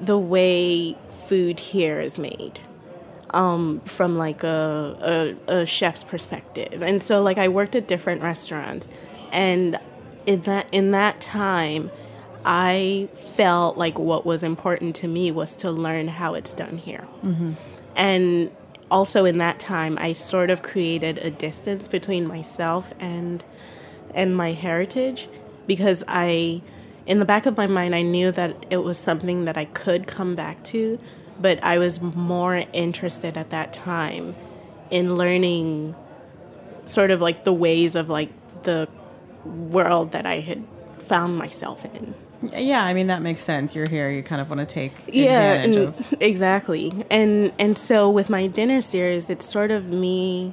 the 0.00 0.18
way 0.18 0.96
food 1.26 1.58
here 1.58 2.00
is 2.00 2.18
made 2.18 2.60
um, 3.34 3.80
from 3.84 4.16
like 4.16 4.44
a, 4.44 5.36
a, 5.48 5.60
a 5.60 5.66
chef's 5.66 6.04
perspective. 6.04 6.82
And 6.82 7.02
so 7.02 7.20
like 7.20 7.36
I 7.36 7.48
worked 7.48 7.74
at 7.74 7.86
different 7.88 8.22
restaurants 8.22 8.90
and 9.32 9.78
in 10.24 10.40
that 10.42 10.68
in 10.72 10.92
that 10.92 11.20
time 11.20 11.90
I 12.46 13.08
felt 13.14 13.76
like 13.76 13.98
what 13.98 14.24
was 14.24 14.42
important 14.42 14.94
to 14.96 15.08
me 15.08 15.30
was 15.30 15.56
to 15.56 15.70
learn 15.70 16.08
how 16.08 16.34
it's 16.34 16.52
done 16.52 16.76
here. 16.78 17.06
And 17.96 18.50
also 18.90 19.24
in 19.24 19.38
that 19.38 19.58
time 19.58 19.98
I 19.98 20.12
sort 20.12 20.50
of 20.50 20.62
created 20.62 21.18
a 21.18 21.30
distance 21.30 21.88
between 21.88 22.26
myself 22.28 22.92
and 23.00 23.42
and 24.14 24.36
my 24.36 24.52
heritage 24.52 25.28
because 25.66 26.04
I 26.06 26.62
in 27.04 27.18
the 27.18 27.24
back 27.24 27.46
of 27.46 27.56
my 27.56 27.66
mind 27.66 27.96
I 27.96 28.02
knew 28.02 28.30
that 28.30 28.66
it 28.70 28.78
was 28.78 28.96
something 28.96 29.44
that 29.46 29.56
I 29.56 29.64
could 29.64 30.06
come 30.06 30.36
back 30.36 30.62
to, 30.64 31.00
but 31.40 31.62
I 31.62 31.78
was 31.78 32.00
more 32.00 32.62
interested 32.72 33.36
at 33.36 33.50
that 33.50 33.72
time 33.72 34.34
in 34.90 35.16
learning 35.16 35.94
sort 36.86 37.10
of 37.10 37.20
like 37.20 37.44
the 37.44 37.52
ways 37.52 37.94
of 37.94 38.08
like 38.08 38.30
the 38.62 38.88
world 39.44 40.12
that 40.12 40.26
I 40.26 40.40
had 40.40 40.64
found 40.98 41.36
myself 41.36 41.84
in. 41.94 42.14
Yeah, 42.52 42.84
I 42.84 42.92
mean 42.92 43.06
that 43.06 43.22
makes 43.22 43.42
sense. 43.42 43.74
You're 43.74 43.88
here. 43.88 44.10
You 44.10 44.22
kind 44.22 44.40
of 44.40 44.50
want 44.50 44.60
to 44.60 44.66
take 44.66 44.92
Yeah, 45.06 45.54
and- 45.54 45.76
of. 45.76 46.14
exactly. 46.20 47.04
And 47.10 47.52
and 47.58 47.78
so 47.78 48.10
with 48.10 48.28
my 48.28 48.46
dinner 48.46 48.80
series, 48.80 49.30
it's 49.30 49.44
sort 49.44 49.70
of 49.70 49.86
me 49.86 50.52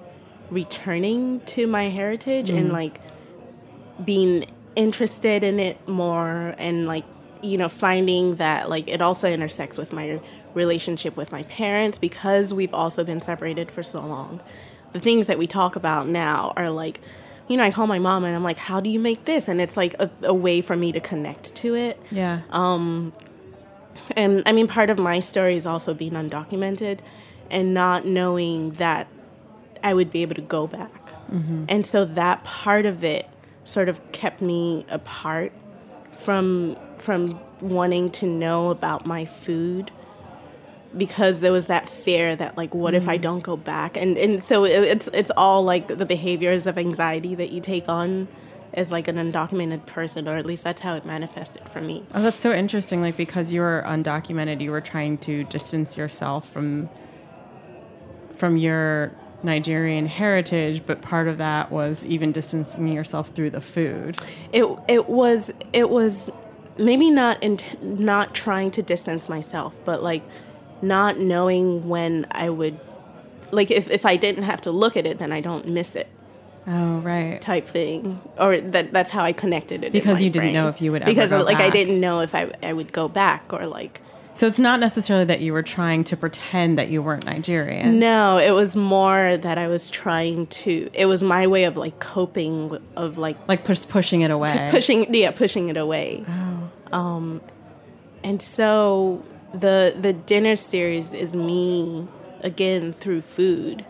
returning 0.49 1.39
to 1.41 1.67
my 1.67 1.85
heritage 1.85 2.49
and 2.49 2.65
mm-hmm. 2.65 2.73
like 2.73 2.99
being 4.03 4.45
interested 4.75 5.43
in 5.43 5.59
it 5.59 5.87
more 5.87 6.55
and 6.57 6.85
like 6.87 7.05
you 7.41 7.57
know 7.57 7.69
finding 7.69 8.35
that 8.35 8.69
like 8.69 8.87
it 8.87 9.01
also 9.01 9.27
intersects 9.27 9.77
with 9.77 9.91
my 9.91 10.19
relationship 10.53 11.15
with 11.15 11.31
my 11.31 11.43
parents 11.43 11.97
because 11.97 12.53
we've 12.53 12.73
also 12.73 13.03
been 13.03 13.21
separated 13.21 13.71
for 13.71 13.83
so 13.83 14.01
long 14.01 14.41
the 14.93 14.99
things 14.99 15.27
that 15.27 15.37
we 15.37 15.47
talk 15.47 15.75
about 15.75 16.07
now 16.07 16.53
are 16.55 16.69
like 16.69 16.99
you 17.47 17.57
know 17.57 17.63
i 17.63 17.71
call 17.71 17.87
my 17.87 17.99
mom 17.99 18.23
and 18.23 18.35
i'm 18.35 18.43
like 18.43 18.57
how 18.57 18.79
do 18.79 18.89
you 18.89 18.99
make 18.99 19.25
this 19.25 19.47
and 19.47 19.61
it's 19.61 19.77
like 19.77 19.95
a, 19.99 20.09
a 20.23 20.33
way 20.33 20.61
for 20.61 20.75
me 20.75 20.91
to 20.91 20.99
connect 20.99 21.55
to 21.55 21.73
it 21.75 22.01
Yeah. 22.11 22.41
Um, 22.49 23.13
and 24.15 24.43
I 24.45 24.51
mean, 24.51 24.67
part 24.67 24.89
of 24.89 24.97
my 24.97 25.19
story 25.19 25.55
is 25.55 25.65
also 25.65 25.93
being 25.93 26.13
undocumented 26.13 26.99
and 27.49 27.73
not 27.73 28.05
knowing 28.05 28.71
that 28.71 29.07
I 29.83 29.93
would 29.93 30.11
be 30.11 30.21
able 30.21 30.35
to 30.35 30.41
go 30.41 30.67
back. 30.67 31.07
Mm-hmm. 31.31 31.65
And 31.69 31.85
so 31.85 32.05
that 32.05 32.43
part 32.43 32.85
of 32.85 33.03
it 33.03 33.27
sort 33.63 33.89
of 33.89 34.11
kept 34.11 34.41
me 34.41 34.85
apart 34.89 35.51
from 36.19 36.77
from 37.01 37.39
wanting 37.61 38.09
to 38.11 38.25
know 38.25 38.69
about 38.69 39.05
my 39.05 39.25
food 39.25 39.91
because 40.95 41.41
there 41.41 41.51
was 41.51 41.67
that 41.67 41.87
fear 41.87 42.35
that 42.35 42.57
like 42.57 42.73
what 42.75 42.93
if 42.93 43.07
I 43.07 43.15
mm-hmm. 43.15 43.23
don't 43.23 43.43
go 43.43 43.55
back 43.55 43.95
and 43.95 44.17
and 44.17 44.43
so 44.43 44.65
it, 44.65 44.83
it's 44.83 45.09
it's 45.13 45.31
all 45.37 45.63
like 45.63 45.87
the 45.87 46.05
behaviors 46.05 46.67
of 46.67 46.77
anxiety 46.77 47.33
that 47.35 47.51
you 47.51 47.61
take 47.61 47.87
on 47.87 48.27
as 48.73 48.91
like 48.91 49.07
an 49.07 49.15
undocumented 49.15 49.85
person 49.85 50.27
or 50.27 50.35
at 50.35 50.45
least 50.45 50.63
that's 50.63 50.81
how 50.81 50.95
it 50.95 51.05
manifested 51.05 51.67
for 51.69 51.81
me. 51.81 52.05
Oh, 52.13 52.21
that's 52.21 52.39
so 52.39 52.53
interesting. 52.53 53.01
Like 53.01 53.17
because 53.17 53.51
you 53.51 53.61
were 53.61 53.83
undocumented, 53.85 54.61
you 54.61 54.71
were 54.71 54.81
trying 54.81 55.17
to 55.19 55.43
distance 55.45 55.97
yourself 55.97 56.49
from 56.49 56.89
from 58.35 58.57
your 58.57 59.11
Nigerian 59.43 60.05
heritage, 60.05 60.83
but 60.85 61.01
part 61.01 61.27
of 61.27 61.37
that 61.37 61.71
was 61.71 62.05
even 62.05 62.31
distancing 62.31 62.87
yourself 62.87 63.29
through 63.29 63.51
the 63.51 63.61
food. 63.61 64.19
it 64.51 64.65
it 64.87 65.09
was 65.09 65.51
it 65.73 65.89
was 65.89 66.29
maybe 66.77 67.09
not 67.11 67.41
int- 67.43 67.81
not 67.83 68.33
trying 68.33 68.71
to 68.71 68.81
distance 68.81 69.27
myself 69.29 69.77
but 69.85 70.01
like 70.03 70.23
not 70.81 71.17
knowing 71.19 71.87
when 71.89 72.25
i 72.31 72.49
would 72.49 72.79
like 73.51 73.69
if, 73.71 73.89
if 73.89 74.05
i 74.05 74.15
didn't 74.15 74.43
have 74.43 74.61
to 74.61 74.71
look 74.71 74.95
at 74.97 75.05
it 75.05 75.19
then 75.19 75.31
i 75.31 75.39
don't 75.41 75.67
miss 75.67 75.95
it 75.95 76.07
Oh, 76.67 76.99
right. 76.99 77.41
type 77.41 77.67
thing 77.67 78.21
or 78.37 78.61
that 78.61 78.91
that's 78.93 79.09
how 79.09 79.23
i 79.23 79.33
connected 79.33 79.83
it 79.83 79.87
in 79.87 79.91
Because 79.93 80.21
you 80.21 80.29
didn't 80.29 80.49
brain. 80.49 80.53
know 80.53 80.67
if 80.69 80.79
you 80.81 80.91
would 80.91 81.01
ever 81.01 81.11
because 81.11 81.31
like 81.31 81.57
i 81.57 81.69
didn't 81.71 81.99
know 81.99 82.19
if 82.21 82.35
I, 82.35 82.51
I 82.61 82.71
would 82.71 82.93
go 82.93 83.07
back 83.07 83.51
or 83.51 83.65
like 83.65 83.99
So 84.35 84.47
it's 84.47 84.59
not 84.59 84.79
necessarily 84.79 85.25
that 85.25 85.41
you 85.41 85.53
were 85.53 85.61
trying 85.61 86.03
to 86.05 86.17
pretend 86.17 86.77
that 86.79 86.89
you 86.89 87.01
weren't 87.03 87.25
Nigerian. 87.25 87.99
no 87.99 88.37
it 88.37 88.51
was 88.51 88.75
more 88.75 89.37
that 89.37 89.57
i 89.57 89.67
was 89.67 89.89
trying 89.89 90.47
to 90.47 90.89
it 90.93 91.05
was 91.05 91.21
my 91.21 91.45
way 91.47 91.65
of 91.65 91.77
like 91.77 91.99
coping 91.99 92.77
of 92.95 93.17
like 93.17 93.37
Like 93.47 93.65
push, 93.65 93.85
pushing 93.87 94.21
it 94.21 94.31
away. 94.31 94.67
pushing 94.71 95.13
yeah 95.13 95.31
pushing 95.31 95.69
it 95.69 95.77
away 95.77 96.25
um 96.91 97.41
and 98.23 98.41
so 98.41 99.23
the 99.53 99.95
the 99.99 100.13
dinner 100.13 100.55
series 100.55 101.13
is 101.13 101.35
me 101.35 102.07
again 102.41 102.93
through 102.93 103.21
food 103.21 103.85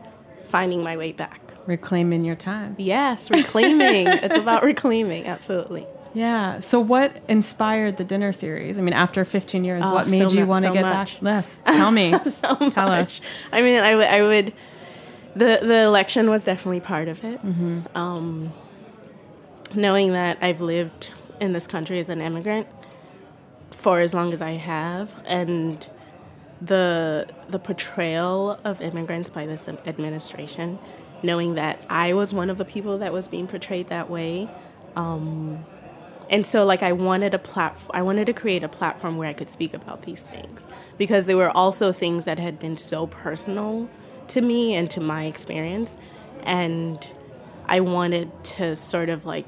finding 0.50 0.84
my 0.84 0.98
way 0.98 1.12
back 1.12 1.40
Reclaiming 1.68 2.26
your 2.26 2.36
time. 2.36 2.76
yes 2.80 3.30
reclaiming 3.32 4.08
it's 4.26 4.36
about 4.36 4.64
reclaiming 4.64 5.28
absolutely 5.28 5.86
Yeah. 6.14 6.60
So 6.60 6.80
what 6.80 7.16
inspired 7.28 7.98
the 7.98 8.04
dinner 8.04 8.34
series? 8.34 8.78
I 8.78 8.82
mean, 8.82 8.94
after 8.94 9.24
15 9.24 9.64
years, 9.64 9.82
Oh, 9.86 9.94
what 9.94 10.08
so 10.10 10.12
made 10.18 10.32
you 10.34 10.46
want 10.46 10.64
to 10.64 10.70
so 10.70 10.74
get 10.74 10.82
much. 10.84 11.22
back? 11.22 11.46
Yes. 11.46 11.60
Tell 11.66 11.92
me. 11.92 12.12
so 12.26 12.56
Tell 12.70 12.88
much. 12.88 13.22
us. 13.22 13.22
I 13.52 13.62
mean, 13.62 13.80
I 13.82 13.96
would- 13.96 14.28
would. 14.46 14.54
The 15.34 15.60
the 15.66 15.84
election 15.84 16.30
was 16.30 16.44
definitely 16.44 16.82
part 16.82 17.08
of 17.08 17.24
it. 17.24 17.42
Mm-hmm. 17.42 17.98
Um, 17.98 18.52
knowing 19.74 20.12
that 20.12 20.38
I've 20.42 20.60
lived 20.60 21.14
in 21.40 21.54
this 21.54 21.68
country 21.68 22.00
as 22.00 22.10
an 22.10 22.20
immigrant 22.20 22.68
for 23.70 24.02
as 24.02 24.14
long 24.14 24.34
as 24.34 24.42
I 24.42 24.52
have, 24.52 25.16
and 25.26 25.88
the 26.62 27.28
the 27.48 27.60
portrayal 27.60 28.60
of 28.66 28.82
immigrants 28.82 29.30
by 29.30 29.46
this 29.46 29.70
administration, 29.70 30.78
knowing 31.24 31.56
that 31.56 31.80
I 31.90 32.12
was 32.12 32.34
one 32.34 32.50
of 32.50 32.58
the 32.58 32.66
people 32.66 32.98
that 32.98 33.14
was 33.14 33.30
being 33.30 33.48
portrayed 33.48 33.88
that 33.88 34.10
way, 34.10 34.50
um, 34.98 35.64
and 36.32 36.48
so 36.48 36.66
like 36.66 36.82
I 36.82 36.94
wanted 36.94 37.34
a 37.34 37.40
platform. 37.40 37.92
I 37.94 38.02
wanted 38.02 38.26
to 38.28 38.34
create 38.34 38.64
a 38.64 38.70
platform 38.70 39.18
where 39.18 39.28
I 39.28 39.34
could 39.34 39.50
speak 39.50 39.74
about 39.74 40.04
these 40.04 40.24
things 40.24 40.66
because 40.98 41.26
they 41.26 41.36
were 41.36 41.52
also 41.52 41.92
things 41.92 42.24
that 42.26 42.40
had 42.40 42.58
been 42.58 42.78
so 42.78 43.06
personal 43.06 43.90
to 44.30 44.42
me 44.42 44.74
and 44.74 44.90
to 44.92 45.02
my 45.02 45.26
experience, 45.26 45.98
and 46.44 47.12
I 47.68 47.82
wanted 47.82 48.32
to 48.46 48.78
sort 48.78 49.10
of 49.10 49.26
like 49.26 49.46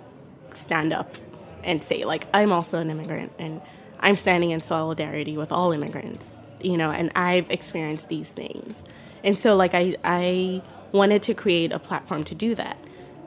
stand 0.52 0.92
up 0.92 1.16
and 1.64 1.82
say 1.82 2.04
like 2.04 2.28
I'm 2.34 2.52
also 2.52 2.80
an 2.80 2.90
immigrant 2.92 3.32
and 3.40 3.62
I'm 4.02 4.18
standing 4.18 4.52
in 4.52 4.60
solidarity 4.60 5.38
with 5.38 5.54
all 5.54 5.72
immigrants, 5.72 6.42
you 6.60 6.76
know, 6.76 6.92
and 6.92 7.12
I've 7.16 7.50
experienced 7.50 8.10
these 8.10 8.30
things. 8.30 8.84
And 9.24 9.40
so 9.40 9.56
like 9.56 9.74
I 9.74 9.96
I 10.04 10.62
wanted 10.92 11.24
to 11.24 11.34
create 11.34 11.72
a 11.72 11.80
platform 11.80 12.26
to 12.26 12.36
do 12.36 12.56
that. 12.56 12.78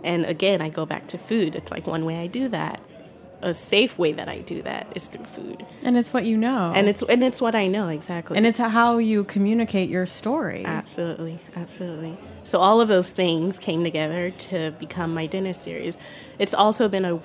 And 0.04 0.26
again, 0.26 0.60
I 0.60 0.68
go 0.68 0.84
back 0.84 1.06
to 1.08 1.18
food. 1.18 1.54
It's 1.54 1.70
like 1.70 1.86
one 1.86 2.04
way 2.04 2.16
I 2.16 2.26
do 2.26 2.48
that. 2.48 2.80
A 3.42 3.52
safe 3.52 3.98
way 3.98 4.12
that 4.12 4.28
I 4.28 4.40
do 4.40 4.62
that 4.62 4.86
is 4.94 5.08
through 5.08 5.26
food. 5.26 5.66
And 5.82 5.96
it's 5.96 6.12
what 6.12 6.24
you 6.24 6.36
know. 6.36 6.72
And 6.74 6.88
it's 6.88 7.02
and 7.02 7.22
it's 7.22 7.40
what 7.40 7.54
I 7.54 7.66
know 7.66 7.88
exactly. 7.88 8.36
and 8.36 8.46
it's 8.46 8.58
how 8.58 8.98
you 8.98 9.24
communicate 9.24 9.90
your 9.90 10.06
story. 10.06 10.64
Absolutely, 10.64 11.38
absolutely. 11.54 12.18
So 12.44 12.58
all 12.58 12.80
of 12.80 12.88
those 12.88 13.10
things 13.10 13.58
came 13.58 13.84
together 13.84 14.30
to 14.30 14.70
become 14.78 15.12
my 15.12 15.26
dinner 15.26 15.52
series. 15.52 15.98
It's 16.38 16.54
also 16.54 16.88
been 16.88 17.04
a 17.04 17.20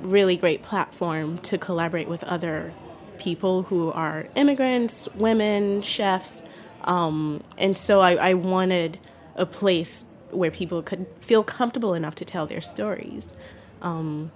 really 0.00 0.36
great 0.36 0.62
platform 0.62 1.38
to 1.38 1.58
collaborate 1.58 2.08
with 2.08 2.24
other 2.24 2.72
people 3.18 3.64
who 3.64 3.92
are 3.92 4.28
immigrants, 4.34 5.08
women, 5.14 5.82
chefs, 5.82 6.46
um, 6.84 7.42
and 7.58 7.76
so 7.76 8.00
I, 8.00 8.14
I 8.14 8.34
wanted 8.34 8.98
a 9.36 9.46
place 9.46 10.04
where 10.30 10.50
people 10.50 10.82
could 10.82 11.06
feel 11.20 11.42
comfortable 11.42 11.94
enough 11.94 12.14
to 12.16 12.24
tell 12.24 12.46
their 12.46 12.60
stories. 12.60 13.36
Um, 13.82 14.30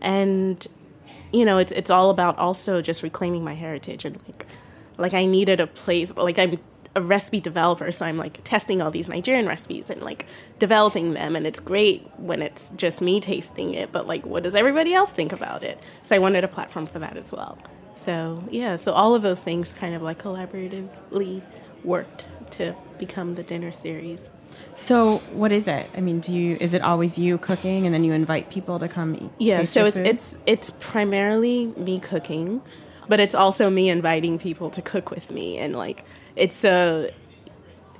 and 0.00 0.66
you 1.32 1.44
know, 1.44 1.58
it's 1.58 1.72
it's 1.72 1.90
all 1.90 2.10
about 2.10 2.38
also 2.38 2.80
just 2.80 3.02
reclaiming 3.02 3.44
my 3.44 3.54
heritage 3.54 4.04
and 4.04 4.18
like 4.26 4.46
like 4.96 5.14
I 5.14 5.26
needed 5.26 5.60
a 5.60 5.66
place 5.66 6.16
like 6.16 6.38
I'm 6.38 6.58
a 6.96 7.02
recipe 7.02 7.40
developer, 7.40 7.92
so 7.92 8.06
I'm 8.06 8.16
like 8.16 8.42
testing 8.44 8.80
all 8.80 8.90
these 8.90 9.08
Nigerian 9.08 9.46
recipes 9.46 9.90
and 9.90 10.02
like 10.02 10.26
developing 10.58 11.12
them 11.12 11.36
and 11.36 11.46
it's 11.46 11.60
great 11.60 12.08
when 12.16 12.42
it's 12.42 12.70
just 12.70 13.00
me 13.00 13.20
tasting 13.20 13.74
it, 13.74 13.92
but 13.92 14.06
like 14.06 14.24
what 14.26 14.42
does 14.42 14.54
everybody 14.54 14.94
else 14.94 15.12
think 15.12 15.32
about 15.32 15.62
it? 15.62 15.78
So 16.02 16.16
I 16.16 16.18
wanted 16.18 16.44
a 16.44 16.48
platform 16.48 16.86
for 16.86 16.98
that 16.98 17.16
as 17.16 17.30
well. 17.30 17.58
So 17.94 18.42
yeah, 18.50 18.76
so 18.76 18.92
all 18.92 19.14
of 19.14 19.22
those 19.22 19.42
things 19.42 19.74
kind 19.74 19.94
of 19.94 20.02
like 20.02 20.22
collaboratively 20.22 21.42
worked 21.84 22.24
to 22.52 22.74
become 22.98 23.34
the 23.34 23.42
dinner 23.42 23.70
series. 23.70 24.30
So, 24.74 25.18
what 25.32 25.50
is 25.50 25.66
it? 25.66 25.90
I 25.96 26.00
mean, 26.00 26.20
do 26.20 26.32
you 26.32 26.56
is 26.60 26.72
it 26.72 26.82
always 26.82 27.18
you 27.18 27.38
cooking 27.38 27.84
and 27.84 27.94
then 27.94 28.04
you 28.04 28.12
invite 28.12 28.50
people 28.50 28.78
to 28.78 28.88
come 28.88 29.14
eat? 29.16 29.30
Yeah, 29.38 29.64
so 29.64 29.86
it's 29.86 29.96
food? 29.96 30.06
it's 30.06 30.38
it's 30.46 30.70
primarily 30.78 31.66
me 31.76 31.98
cooking, 31.98 32.62
but 33.08 33.20
it's 33.20 33.34
also 33.34 33.70
me 33.70 33.90
inviting 33.90 34.38
people 34.38 34.70
to 34.70 34.82
cook 34.82 35.10
with 35.10 35.30
me 35.30 35.58
and 35.58 35.74
like 35.76 36.04
it's 36.36 36.64
a 36.64 37.12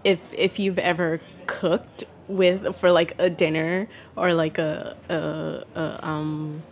if 0.05 0.33
if 0.33 0.59
you've 0.59 0.79
ever 0.79 1.21
cooked 1.47 2.05
with 2.29 2.77
for 2.77 2.92
like 2.92 3.14
a 3.18 3.31
dinner 3.31 3.88
or 4.14 4.35
like 4.35 4.59
a, 4.59 4.97
a, 5.09 5.81
a 5.81 6.07
um 6.07 6.62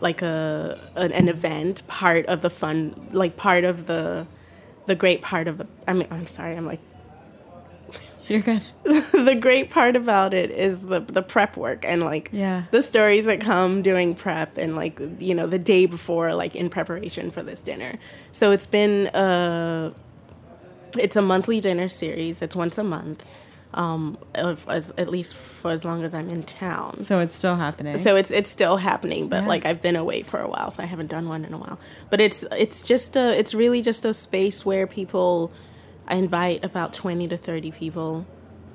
like 0.00 0.22
a 0.22 0.78
an, 0.96 1.12
an 1.12 1.28
event 1.28 1.86
part 1.86 2.26
of 2.26 2.42
the 2.42 2.50
fun 2.50 3.08
like 3.12 3.36
part 3.36 3.64
of 3.64 3.86
the 3.86 4.26
the 4.86 4.94
great 4.94 5.22
part 5.22 5.48
of 5.48 5.58
the 5.58 5.66
I 5.88 5.92
mean 5.94 6.08
I'm 6.10 6.26
sorry 6.26 6.56
I'm 6.56 6.66
like 6.66 6.80
You're 8.28 8.40
good. 8.40 8.66
the 8.84 9.36
great 9.38 9.70
part 9.70 9.96
about 9.96 10.32
it 10.34 10.50
is 10.50 10.86
the 10.86 11.00
the 11.00 11.22
prep 11.22 11.56
work 11.56 11.84
and 11.86 12.02
like 12.02 12.30
Yeah. 12.32 12.64
the 12.70 12.80
stories 12.82 13.26
that 13.26 13.40
come 13.40 13.82
during 13.82 14.14
prep 14.14 14.56
and 14.58 14.74
like 14.76 15.00
you 15.18 15.34
know 15.34 15.46
the 15.46 15.58
day 15.58 15.86
before 15.86 16.34
like 16.34 16.56
in 16.56 16.70
preparation 16.70 17.30
for 17.30 17.42
this 17.42 17.60
dinner. 17.62 17.98
So 18.32 18.50
it's 18.52 18.66
been 18.66 19.10
a 19.14 19.92
it's 20.98 21.16
a 21.16 21.22
monthly 21.22 21.60
dinner 21.60 21.88
series. 21.88 22.40
It's 22.42 22.56
once 22.56 22.78
a 22.78 22.84
month. 22.84 23.24
Um, 23.76 24.18
as, 24.36 24.92
at 24.96 25.08
least 25.08 25.34
for 25.34 25.72
as 25.72 25.84
long 25.84 26.04
as 26.04 26.14
I'm 26.14 26.30
in 26.30 26.44
town. 26.44 27.04
So 27.06 27.18
it's 27.18 27.34
still 27.34 27.56
happening. 27.56 27.98
So 27.98 28.14
it's 28.14 28.30
it's 28.30 28.48
still 28.48 28.76
happening, 28.76 29.28
but 29.28 29.42
Yeah. 29.42 29.48
like 29.48 29.66
I've 29.66 29.82
been 29.82 29.96
away 29.96 30.22
for 30.22 30.38
a 30.38 30.48
while, 30.48 30.70
so 30.70 30.80
I 30.80 30.86
haven't 30.86 31.08
done 31.08 31.28
one 31.28 31.44
in 31.44 31.52
a 31.52 31.58
while. 31.58 31.80
But 32.08 32.20
it's 32.20 32.46
it's 32.52 32.86
just 32.86 33.16
a 33.16 33.36
it's 33.36 33.52
really 33.52 33.82
just 33.82 34.04
a 34.04 34.14
space 34.14 34.64
where 34.64 34.86
people 34.86 35.50
I 36.06 36.16
invite 36.16 36.64
about 36.64 36.92
twenty 36.92 37.28
to 37.28 37.36
thirty 37.36 37.70
people 37.70 38.26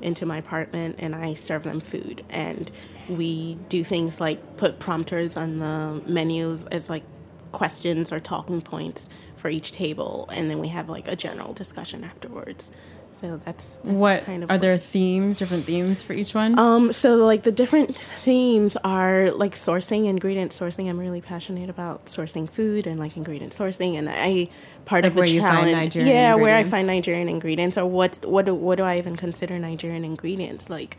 into 0.01 0.25
my 0.25 0.37
apartment 0.37 0.95
and 0.99 1.13
I 1.13 1.33
serve 1.33 1.63
them 1.63 1.79
food 1.79 2.23
and 2.29 2.71
we 3.09 3.55
do 3.67 3.83
things 3.83 4.21
like 4.21 4.57
put 4.57 4.79
prompters 4.79 5.35
on 5.35 5.59
the 5.59 6.01
menus 6.09 6.65
as 6.65 6.89
like 6.89 7.03
questions 7.51 8.11
or 8.11 8.19
talking 8.19 8.61
points 8.61 9.09
for 9.35 9.49
each 9.49 9.71
table 9.71 10.29
and 10.31 10.49
then 10.49 10.59
we 10.59 10.69
have 10.69 10.89
like 10.89 11.07
a 11.07 11.15
general 11.15 11.53
discussion 11.53 12.03
afterwards. 12.03 12.71
So 13.11 13.37
that's, 13.43 13.77
that's 13.77 13.83
what 13.97 14.23
kind 14.23 14.43
of 14.43 14.49
are 14.49 14.53
what- 14.53 14.61
there 14.61 14.77
themes, 14.77 15.37
different 15.37 15.65
themes 15.65 16.01
for 16.01 16.13
each 16.13 16.33
one? 16.33 16.57
um, 16.57 16.91
so 16.93 17.15
like 17.25 17.43
the 17.43 17.51
different 17.51 17.97
themes 17.97 18.77
are 18.83 19.31
like 19.31 19.55
sourcing, 19.55 20.05
ingredient 20.07 20.51
sourcing. 20.51 20.89
I'm 20.89 20.99
really 20.99 21.19
passionate 21.19 21.69
about 21.69 22.05
sourcing 22.05 22.49
food 22.49 22.87
and 22.87 22.99
like 22.99 23.17
ingredient 23.17 23.51
sourcing, 23.51 23.95
and 23.97 24.07
I 24.09 24.49
part 24.85 25.03
Like 25.03 25.09
of 25.11 25.15
the 25.15 25.19
where 25.21 25.29
you 25.29 25.41
find 25.41 25.57
challenge. 25.57 25.71
Nigerian 25.73 26.15
yeah, 26.15 26.35
where 26.35 26.55
I 26.55 26.63
find 26.63 26.87
Nigerian 26.87 27.27
ingredients, 27.27 27.77
or 27.77 27.85
what's 27.85 28.21
what 28.21 28.45
do, 28.45 28.53
what 28.55 28.77
do 28.77 28.83
I 28.83 28.97
even 28.99 29.15
consider 29.17 29.59
Nigerian 29.59 30.05
ingredients? 30.05 30.69
Like, 30.69 30.95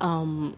um, 0.00 0.56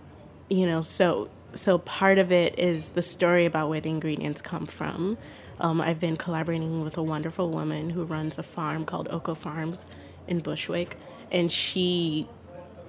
you 0.49 0.67
know, 0.67 0.81
so 0.81 1.29
so 1.55 1.79
part 1.79 2.19
of 2.19 2.33
it 2.33 2.59
is 2.59 2.93
the 2.93 3.03
story 3.03 3.45
about 3.47 3.69
where 3.69 3.81
the 3.81 3.91
ingredients 3.91 4.41
come 4.41 4.65
from. 4.67 5.19
Um, 5.61 5.81
I've 5.81 6.01
been 6.01 6.17
collaborating 6.17 6.83
with 6.83 6.97
a 6.97 7.03
wonderful 7.03 7.51
woman 7.51 7.91
who 7.91 8.05
runs 8.05 8.39
a 8.39 8.43
farm 8.43 8.85
called 8.85 9.07
Oko 9.11 9.35
Farms 9.35 9.87
in 10.29 10.41
Bushwick, 10.41 10.97
and 11.33 11.51
she 11.51 12.29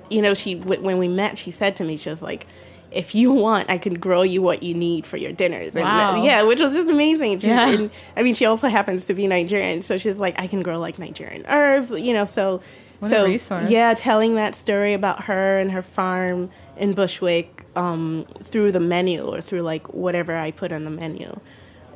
you 0.10 0.22
know, 0.22 0.34
she 0.34 0.56
when 0.56 0.98
we 0.98 1.08
met, 1.08 1.38
she 1.38 1.52
said 1.52 1.76
to 1.78 1.84
me, 1.84 1.98
she 1.98 2.10
was 2.10 2.22
like, 2.22 2.46
"If 2.92 3.16
you 3.16 3.32
want, 3.32 3.70
I 3.70 3.78
can 3.80 3.96
grow 3.96 4.22
you 4.22 4.42
what 4.42 4.62
you 4.62 4.74
need 4.76 5.06
for 5.08 5.18
your 5.18 5.32
dinners." 5.32 5.76
And 5.76 5.84
Wow. 5.84 6.24
yeah, 6.24 6.44
which 6.44 6.62
was 6.62 6.74
just 6.74 6.90
amazing. 6.90 7.40
She's, 7.40 7.46
Yeah. 7.50 7.70
and, 7.72 7.90
I 8.16 8.22
mean, 8.22 8.36
she 8.36 8.46
also 8.46 8.68
happens 8.68 9.06
to 9.06 9.14
be 9.14 9.26
Nigerian, 9.28 9.82
so 9.82 9.98
she's 9.98 10.20
like, 10.20 10.36
"I 10.40 10.48
can 10.48 10.62
grow 10.62 10.78
like 10.80 11.00
Nigerian 11.00 11.46
herbs," 11.48 11.90
you 11.92 12.14
know. 12.14 12.24
So, 12.26 12.62
What 13.00 13.10
so 13.10 13.26
yeah, 13.68 13.94
telling 13.96 14.36
that 14.36 14.54
story 14.54 14.94
about 14.94 15.24
her 15.24 15.58
and 15.58 15.72
her 15.72 15.82
farm 15.82 16.52
in 16.78 16.94
Bushwick 16.94 17.66
um, 17.76 18.26
through 18.44 18.72
the 18.74 18.80
menu 18.80 19.24
or 19.26 19.42
through 19.42 19.62
like 19.62 19.92
whatever 19.94 20.36
I 20.38 20.52
put 20.52 20.72
on 20.72 20.84
the 20.84 20.92
menu. 20.92 21.40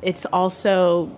It's 0.02 0.24
also 0.26 1.10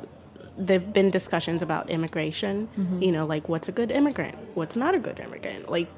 there've 0.58 0.92
been 0.92 1.10
discussions 1.10 1.62
about 1.62 1.88
immigration 1.88 2.68
you 3.00 3.10
know 3.10 3.24
like 3.24 3.48
what's 3.48 3.68
a 3.68 3.72
good 3.72 3.90
immigrant 3.90 4.36
what's 4.54 4.76
not 4.76 4.94
a 4.94 4.98
good 4.98 5.18
immigrant? 5.18 5.70
Like 5.70 5.88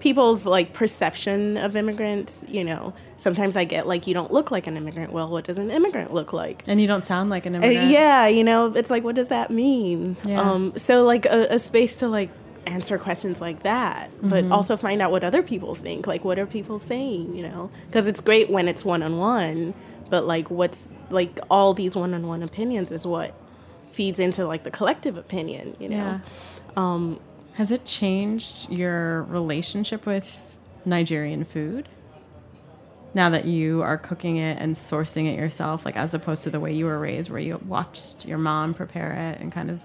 people's 0.00 0.44
like 0.46 0.72
perception 0.72 1.56
of 1.56 1.76
immigrants 1.76 2.44
you 2.48 2.64
know? 2.64 2.92
Sometimes 3.16 3.56
i 3.56 3.64
get 3.64 3.86
like 3.86 4.06
you 4.08 4.14
don't 4.14 4.32
look 4.32 4.50
like 4.50 4.66
an 4.66 4.76
immigrant. 4.76 5.12
Well 5.12 5.28
what 5.30 5.44
does 5.44 5.58
an 5.58 5.70
immigrant 5.70 6.12
look 6.12 6.32
like? 6.32 6.64
And 6.66 6.80
you 6.80 6.86
don't 6.88 7.06
sound 7.06 7.30
like 7.30 7.46
an 7.46 7.54
uh, 7.54 7.58
immigrant. 7.58 7.90
yeah 7.90 8.26
you 8.26 8.42
know 8.44 8.66
it's 8.74 8.90
like 8.90 9.04
what 9.04 9.14
does 9.14 9.28
that 9.28 9.50
mean? 9.50 10.16
Yeah. 10.24 10.40
um 10.40 10.72
so 10.76 11.04
like 11.04 11.24
a, 11.26 11.46
a 11.54 11.58
space 11.58 11.94
to 11.96 12.08
like 12.08 12.30
answer 12.66 12.96
questions 12.98 13.40
like 13.40 13.62
that 13.64 14.10
but 14.22 14.44
Mm-hmm. 14.44 14.52
also 14.52 14.76
find 14.76 15.00
out 15.02 15.10
what 15.10 15.22
other 15.24 15.42
people 15.42 15.74
think. 15.74 16.06
Like 16.06 16.24
what 16.24 16.38
are 16.40 16.46
people 16.46 16.78
saying 16.80 17.34
you 17.36 17.42
know? 17.42 17.70
Because 17.86 18.06
it's 18.08 18.20
great 18.20 18.50
when 18.50 18.66
it's 18.68 18.84
one-on-one 18.84 19.74
but 20.10 20.26
like 20.26 20.50
what's 20.50 20.88
like 21.10 21.38
all 21.50 21.72
these 21.72 21.94
one-on-one 21.96 22.42
opinions 22.42 22.90
is 22.90 23.06
what 23.06 23.32
feeds 23.92 24.18
into 24.18 24.46
like 24.46 24.64
the 24.64 24.70
collective 24.70 25.16
opinion 25.16 25.76
you 25.78 25.88
know 25.88 25.96
Yeah. 25.96 26.20
Um, 26.76 27.20
Has 27.54 27.70
it 27.70 27.84
changed 27.84 28.70
your 28.70 29.24
relationship 29.24 30.06
with 30.06 30.26
Nigerian 30.84 31.44
food? 31.44 31.88
Now 33.14 33.28
that 33.28 33.44
you 33.44 33.82
are 33.82 33.98
cooking 33.98 34.38
it 34.38 34.58
and 34.58 34.74
sourcing 34.74 35.26
it 35.30 35.38
yourself, 35.38 35.84
like 35.84 35.96
as 35.96 36.14
opposed 36.14 36.44
to 36.44 36.50
the 36.50 36.58
way 36.58 36.72
you 36.72 36.86
were 36.86 36.98
raised, 36.98 37.28
where 37.28 37.40
you 37.40 37.60
watched 37.66 38.24
your 38.24 38.38
mom 38.38 38.72
prepare 38.72 39.12
it 39.12 39.40
and 39.40 39.52
kind 39.52 39.70
of 39.70 39.80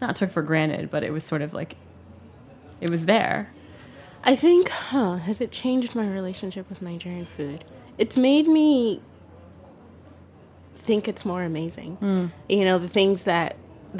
not 0.00 0.14
took 0.14 0.30
for 0.30 0.42
granted, 0.42 0.90
but 0.92 1.02
it 1.02 1.10
was 1.10 1.24
sort 1.24 1.42
of 1.42 1.52
like 1.52 1.74
it 2.80 2.88
was 2.88 3.06
there. 3.06 3.50
I 4.22 4.36
think, 4.36 4.68
huh, 4.68 5.16
has 5.16 5.40
it 5.40 5.50
changed 5.50 5.96
my 5.96 6.06
relationship 6.06 6.68
with 6.68 6.80
Nigerian 6.80 7.26
food? 7.26 7.64
It's 7.98 8.16
made 8.16 8.46
me 8.46 9.02
think 10.88 11.02
it's 11.12 11.24
more 11.32 11.42
amazing. 11.52 11.92
You 12.48 12.64
know, 12.66 12.78
the 12.78 12.88
things 13.00 13.24
that, 13.24 13.50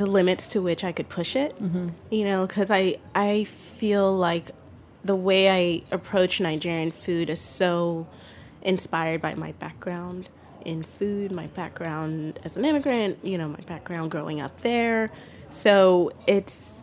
the 0.03 0.07
limits 0.19 0.49
to 0.49 0.59
which 0.69 0.83
I 0.85 0.93
could 0.93 1.09
push 1.09 1.33
it. 1.37 1.53
You 1.61 2.25
know, 2.29 2.47
because 2.47 2.71
I, 2.71 2.83
I 3.15 3.45
feel 3.45 4.07
like 4.17 4.47
the 5.05 5.15
way 5.29 5.43
I 5.61 5.63
approach 5.99 6.41
Nigerian 6.41 6.91
food 6.91 7.27
is 7.31 7.41
so 7.41 8.07
inspired 8.63 9.21
by 9.23 9.35
my 9.35 9.53
background 9.65 10.29
in 10.65 10.83
food, 10.83 11.31
my 11.43 11.47
background 11.49 12.39
as 12.45 12.57
an 12.57 12.65
immigrant, 12.65 13.19
you 13.23 13.39
know, 13.39 13.49
my 13.49 13.61
background 13.75 14.11
growing 14.11 14.41
up 14.41 14.61
there. 14.63 15.11
So 15.51 16.11
it's 16.27 16.83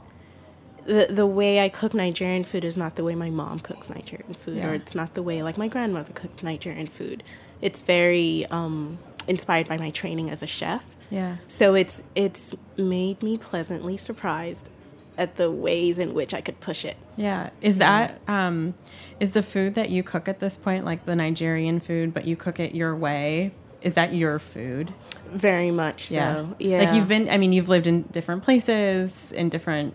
the 0.86 1.08
the 1.10 1.26
way 1.39 1.60
I 1.65 1.70
cook 1.70 1.94
Nigerian 1.94 2.44
food 2.44 2.63
is 2.63 2.78
not 2.78 2.96
the 2.96 3.04
way 3.04 3.15
my 3.15 3.30
mom 3.41 3.60
cooks 3.60 3.89
Nigerian 3.89 4.34
food, 4.44 4.58
Yeah. 4.58 4.70
or 4.70 4.74
it's 4.76 4.96
not 4.96 5.13
the 5.13 5.24
way 5.30 5.38
like 5.44 5.58
my 5.58 5.68
grandmother 5.68 6.13
cooked 6.13 6.41
Nigerian 6.44 6.88
food. 6.88 7.24
It's 7.62 7.82
very 7.82 8.46
um, 8.58 8.98
inspired 9.28 9.68
by 9.68 9.78
my 9.78 9.90
training 9.92 10.30
as 10.30 10.42
a 10.44 10.48
chef. 10.48 10.84
Yeah. 11.10 11.38
So 11.48 11.76
it's 11.76 12.02
it's 12.16 12.54
made 12.78 13.22
me 13.24 13.38
pleasantly 13.38 13.98
surprised 13.98 14.70
at 15.18 15.38
the 15.38 15.50
ways 15.50 15.98
in 16.00 16.14
which 16.14 16.34
I 16.34 16.42
could 16.42 16.60
push 16.60 16.84
it. 16.84 16.98
Yeah. 17.16 17.52
Is 17.62 17.78
that 17.78 18.20
um 18.28 18.74
is 19.20 19.32
the 19.32 19.44
food 19.44 19.76
that 19.76 19.90
you 19.90 20.04
cook 20.04 20.28
at 20.28 20.40
this 20.40 20.58
point 20.58 20.84
like 20.84 21.06
the 21.06 21.16
Nigerian 21.16 21.80
food 21.80 22.14
but 22.14 22.26
you 22.26 22.36
cook 22.36 22.60
it 22.60 22.74
your 22.76 22.96
way? 22.96 23.52
Is 23.82 23.94
that 23.94 24.14
your 24.16 24.40
food? 24.40 24.94
Very 25.32 25.70
much 25.72 26.08
so. 26.08 26.56
Yeah. 26.60 26.80
Like 26.80 26.94
you've 26.96 27.08
been 27.08 27.30
I 27.30 27.38
mean 27.38 27.54
you've 27.54 27.70
lived 27.70 27.88
in 27.88 28.02
different 28.04 28.44
places 28.44 29.32
in 29.32 29.50
different 29.50 29.94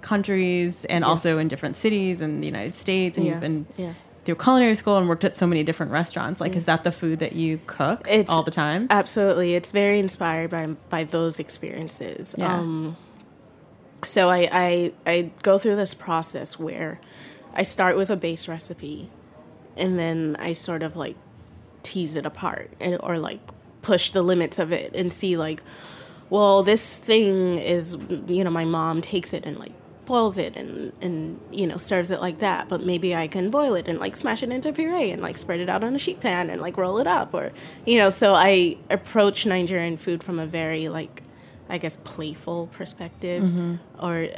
countries 0.00 0.84
and 0.86 1.04
also 1.04 1.38
in 1.38 1.48
different 1.48 1.76
cities 1.76 2.20
in 2.20 2.40
the 2.40 2.46
United 2.46 2.76
States 2.76 3.16
and 3.16 3.26
Yeah. 3.26 3.32
you've 3.32 3.40
been 3.40 3.66
Yeah. 3.76 3.92
Through 4.24 4.36
culinary 4.36 4.74
school 4.76 4.96
and 4.98 5.08
worked 5.08 5.24
at 5.24 5.36
so 5.36 5.46
many 5.46 5.62
different 5.64 5.90
restaurants. 5.92 6.40
Like 6.40 6.54
is 6.56 6.64
that 6.66 6.84
the 6.84 6.92
food 6.92 7.18
that 7.18 7.32
you 7.32 7.60
cook 7.66 8.06
It's- 8.08 8.28
all 8.28 8.42
the 8.42 8.50
time? 8.52 8.86
Absolutely. 8.90 9.54
It's 9.54 9.70
very 9.70 9.98
inspired 9.98 10.50
by 10.50 10.66
by 10.88 11.04
those 11.04 11.38
experiences. 11.38 12.34
Yeah. 12.38 12.54
Um 12.58 12.96
so 14.04 14.28
I, 14.30 14.48
I 14.52 14.92
I 15.06 15.30
go 15.42 15.58
through 15.58 15.76
this 15.76 15.94
process 15.94 16.58
where 16.58 17.00
I 17.54 17.62
start 17.62 17.96
with 17.96 18.10
a 18.10 18.16
base 18.16 18.48
recipe 18.48 19.10
and 19.76 19.98
then 19.98 20.36
I 20.38 20.52
sort 20.54 20.82
of 20.82 20.96
like 20.96 21.16
tease 21.82 22.16
it 22.16 22.24
apart 22.26 22.70
and, 22.80 22.96
or 23.00 23.18
like 23.18 23.40
push 23.82 24.10
the 24.12 24.22
limits 24.22 24.58
of 24.58 24.70
it 24.72 24.94
and 24.94 25.12
see 25.12 25.36
like 25.36 25.62
well 26.30 26.62
this 26.62 26.98
thing 26.98 27.58
is 27.58 27.98
you 28.28 28.44
know 28.44 28.50
my 28.50 28.64
mom 28.64 29.00
takes 29.00 29.32
it 29.34 29.44
and 29.44 29.58
like 29.58 29.72
boils 30.04 30.36
it 30.36 30.56
and 30.56 30.92
and 31.00 31.40
you 31.50 31.66
know 31.66 31.76
serves 31.76 32.10
it 32.10 32.20
like 32.20 32.38
that. 32.40 32.68
But 32.68 32.84
maybe 32.84 33.14
i 33.14 33.28
can 33.28 33.50
boil 33.50 33.74
it 33.74 33.88
and 33.88 33.98
like 33.98 34.16
smash 34.16 34.42
it 34.42 34.50
into 34.50 34.72
puree 34.72 35.10
and 35.10 35.22
like 35.22 35.36
spread 35.36 35.60
it 35.60 35.68
out 35.68 35.84
on 35.84 35.94
a 35.94 35.98
sheet 35.98 36.20
pan 36.20 36.50
and 36.50 36.60
like 36.60 36.76
roll 36.76 36.98
it 36.98 37.06
up 37.06 37.32
or 37.34 37.52
you 37.86 37.98
know 37.98 38.10
so 38.10 38.34
i 38.34 38.76
approach 38.90 39.46
nigerian 39.46 39.96
food 39.96 40.22
from 40.22 40.38
a 40.38 40.46
very 40.46 40.88
like 40.88 41.22
i 41.68 41.78
guess 41.78 41.96
playful 42.04 42.68
perspective 42.68 43.42
mm-hmm. 43.42 43.76
or 44.04 44.28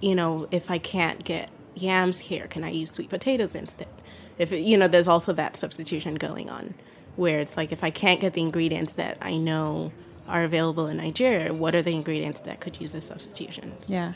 you 0.00 0.14
know 0.14 0.48
if 0.50 0.70
i 0.70 0.78
can't 0.78 1.24
get 1.24 1.50
yams 1.74 2.20
here 2.20 2.46
can 2.46 2.64
i 2.64 2.70
use 2.70 2.90
sweet 2.90 3.08
potatoes 3.08 3.54
instead? 3.54 3.88
If 4.38 4.52
it, 4.52 4.60
you 4.60 4.78
know 4.78 4.88
there's 4.88 5.08
also 5.08 5.32
that 5.34 5.56
substitution 5.56 6.14
going 6.14 6.48
on 6.48 6.74
where 7.16 7.40
it's 7.40 7.56
like 7.56 7.72
if 7.72 7.84
i 7.84 7.90
can't 7.90 8.20
get 8.20 8.32
the 8.32 8.40
ingredients 8.40 8.94
that 8.94 9.18
i 9.20 9.36
know 9.36 9.92
are 10.26 10.44
available 10.44 10.86
in 10.86 10.96
nigeria 10.96 11.52
what 11.52 11.74
are 11.74 11.82
the 11.82 11.94
ingredients 11.94 12.40
that 12.40 12.60
could 12.60 12.80
use 12.80 12.94
as 12.94 13.04
substitutions? 13.04 13.90
Yeah. 13.90 14.14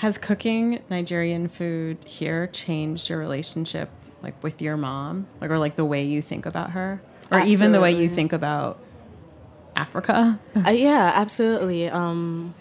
Has 0.00 0.16
cooking 0.16 0.80
Nigerian 0.88 1.46
food 1.46 1.98
here 2.06 2.46
changed 2.46 3.10
your 3.10 3.18
relationship 3.18 3.90
like 4.22 4.42
with 4.42 4.62
your 4.62 4.78
mom? 4.78 5.26
Like 5.42 5.50
or 5.50 5.58
like 5.58 5.76
the 5.76 5.84
way 5.84 6.04
you 6.04 6.22
think 6.22 6.46
about 6.46 6.70
her? 6.70 7.02
Or 7.30 7.40
even 7.40 7.72
the 7.72 7.82
way 7.82 7.92
you 7.92 8.08
think 8.08 8.32
about 8.32 8.78
Africa? 9.76 10.40
Uh, 10.66 10.70
yeah, 10.70 11.12
absolutely. 11.14 11.86
Um, 11.86 12.54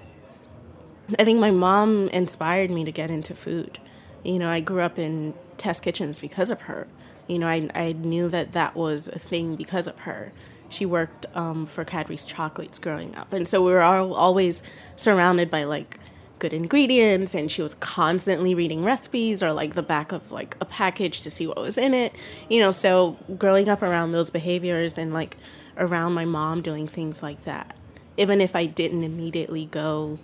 I 1.17 1.23
think 1.23 1.39
my 1.39 1.49
mom 1.49 2.10
inspired 2.10 2.71
me 2.71 2.84
to 2.84 2.91
get 2.91 3.10
into 3.10 3.34
food. 3.34 3.80
You 4.21 4.38
know, 4.38 4.49
I 4.49 4.60
grew 4.60 4.82
up 4.82 4.99
in 4.99 5.34
test 5.56 5.82
kitchens 5.82 6.19
because 6.19 6.52
of 6.52 6.63
her. 6.63 6.89
You 7.28 7.39
know, 7.39 7.47
I, 7.47 7.69
I 7.73 7.93
knew 7.93 8.28
that 8.28 8.52
that 8.52 8.75
was 8.75 9.08
a 9.08 9.17
thing 9.17 9.56
because 9.56 9.88
of 9.88 9.99
her. 9.99 10.34
She 10.67 10.86
worked 10.86 11.25
um, 11.34 11.65
for 11.65 11.86
Cadbury's 11.86 12.25
Chocolates 12.25 12.80
growing 12.80 13.15
up. 13.15 13.32
And 13.32 13.47
so 13.47 13.63
we 13.63 13.71
were 13.71 13.82
all, 13.82 14.13
always 14.13 14.62
surrounded 14.97 15.49
by 15.49 15.63
like 15.63 15.97
good 16.39 16.54
ingredients 16.54 17.36
and 17.36 17.52
she 17.52 17.62
was 17.62 17.73
constantly 17.75 18.56
reading 18.56 18.84
recipes 18.84 19.43
or 19.43 19.52
like 19.54 19.75
the 19.75 19.84
back 19.84 20.12
of 20.12 20.32
like 20.32 20.56
a 20.62 20.65
package 20.65 21.21
to 21.21 21.30
see 21.30 21.45
what 21.45 21.58
was 21.58 21.78
in 21.78 21.93
it 21.93 22.13
you 22.49 22.60
know 22.60 22.71
so 22.71 23.17
growing 23.38 23.67
up 23.69 23.82
around 23.82 24.12
those 24.13 24.30
behaviors 24.30 24.97
and 24.97 25.13
like 25.13 25.38
around 25.78 26.13
my 26.13 26.25
mom 26.25 26.62
doing 26.62 26.88
things 26.88 27.21
like 27.21 27.43
that 27.43 27.75
even 28.17 28.39
if 28.41 28.56
i 28.56 28.65
didn't 28.65 29.04
immediately 29.04 29.65
go 29.65 30.17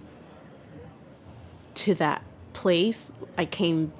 to 1.74 1.94
that 1.96 2.22
place 2.54 3.12
i 3.38 3.46
came 3.46 3.92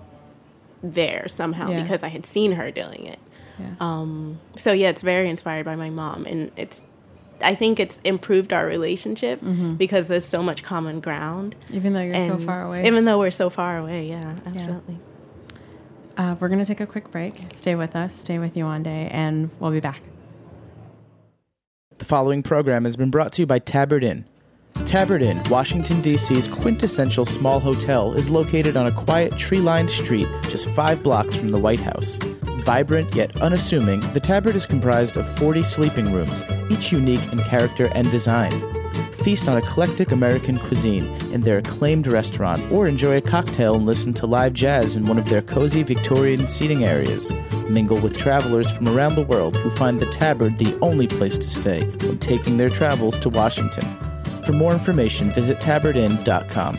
there 0.82 1.28
somehow 1.28 1.70
Yeah. 1.70 1.82
because 1.82 2.04
i 2.04 2.08
had 2.08 2.26
seen 2.26 2.54
her 2.54 2.72
doing 2.72 3.06
it 3.06 3.20
Yeah. 3.60 3.74
Um, 3.80 4.40
so 4.56 4.72
yeah 4.72 4.90
it's 4.90 5.02
very 5.02 5.30
inspired 5.30 5.66
by 5.66 5.76
my 5.76 5.90
mom 5.90 6.26
and 6.26 6.52
it's 6.56 6.86
i 7.42 7.54
think 7.56 7.80
it's 7.80 8.00
improved 8.04 8.52
our 8.54 8.66
relationship 8.66 9.40
because 9.78 10.08
there's 10.08 10.26
so 10.26 10.42
much 10.42 10.64
common 10.64 11.00
ground 11.00 11.56
even 11.72 11.94
though 11.94 12.02
you're 12.02 12.14
so 12.28 12.38
far 12.38 12.64
away. 12.64 12.86
Even 12.88 13.06
though 13.06 13.20
we're 13.20 13.32
so 13.32 13.50
far 13.50 13.78
away, 13.78 14.08
yeah, 14.10 14.36
absolutely. 14.46 14.98
uh, 16.18 16.36
we're 16.40 16.48
going 16.48 16.60
to 16.60 16.66
take 16.66 16.80
a 16.80 16.86
quick 16.88 17.12
break. 17.12 17.34
Stay 17.56 17.76
with 17.76 17.96
us. 17.96 18.16
Stay 18.20 18.40
with 18.40 18.56
you 18.56 18.64
one 18.66 18.84
day, 18.84 19.10
and 19.12 19.50
we'll 19.60 19.72
be 19.72 19.80
back. 19.80 20.02
The 21.98 22.06
following 22.06 22.44
program 22.44 22.86
has 22.86 22.96
been 22.96 23.10
brought 23.12 23.32
to 23.34 23.42
you 23.42 23.46
by 23.46 23.60
Tabard 23.60 24.04
Inn. 24.04 24.26
Tabard 24.86 25.22
Inn, 25.22 25.42
Washington, 25.50 26.02
D.C.'s 26.02 26.48
quintessential 26.48 27.26
small 27.26 27.60
hotel, 27.60 28.14
is 28.14 28.30
located 28.30 28.76
on 28.76 28.88
a 28.88 28.92
quiet, 28.92 29.38
tree 29.38 29.60
lined 29.60 29.90
street 29.90 30.28
just 30.50 30.70
five 30.70 31.02
blocks 31.02 31.36
from 31.36 31.50
the 31.50 31.60
White 31.60 31.80
House. 31.80 32.18
Vibrant 32.66 33.14
yet 33.16 33.40
unassuming, 33.42 34.00
the 34.14 34.20
Tabard 34.20 34.56
is 34.56 34.66
comprised 34.66 35.18
of 35.18 35.26
40 35.38 35.64
sleeping 35.64 36.12
rooms, 36.12 36.42
each 36.72 36.92
unique 36.92 37.32
in 37.32 37.40
character 37.40 37.90
and 37.94 38.10
design. 38.12 38.52
Feast 39.14 39.50
on 39.50 39.58
eclectic 39.58 40.12
American 40.12 40.60
cuisine 40.60 41.06
in 41.32 41.42
their 41.42 41.58
acclaimed 41.58 42.08
restaurant, 42.08 42.62
or 42.72 42.88
enjoy 42.88 43.18
a 43.18 43.22
cocktail 43.22 43.76
and 43.76 43.86
listen 43.86 44.14
to 44.14 44.28
live 44.28 44.54
jazz 44.54 44.96
in 44.96 45.08
one 45.08 45.18
of 45.18 45.30
their 45.30 45.42
cozy 45.42 45.84
Victorian 45.84 46.48
seating 46.48 46.86
areas. 46.86 47.32
Mingle 47.70 48.00
with 48.00 48.18
travelers 48.18 48.72
from 48.72 48.88
around 48.88 49.16
the 49.16 49.26
world 49.26 49.58
who 49.58 49.72
find 49.72 50.00
the 50.00 50.06
Tabard 50.08 50.58
the 50.58 50.78
only 50.82 51.08
place 51.08 51.38
to 51.38 51.50
stay 51.50 51.86
when 52.06 52.20
taking 52.20 52.58
their 52.58 52.70
travels 52.70 53.18
to 53.20 53.30
Washington. 53.30 53.86
For 54.44 54.54
more 54.54 54.74
information, 54.74 55.32
visit 55.32 55.58
tabardinn.com. 55.58 56.78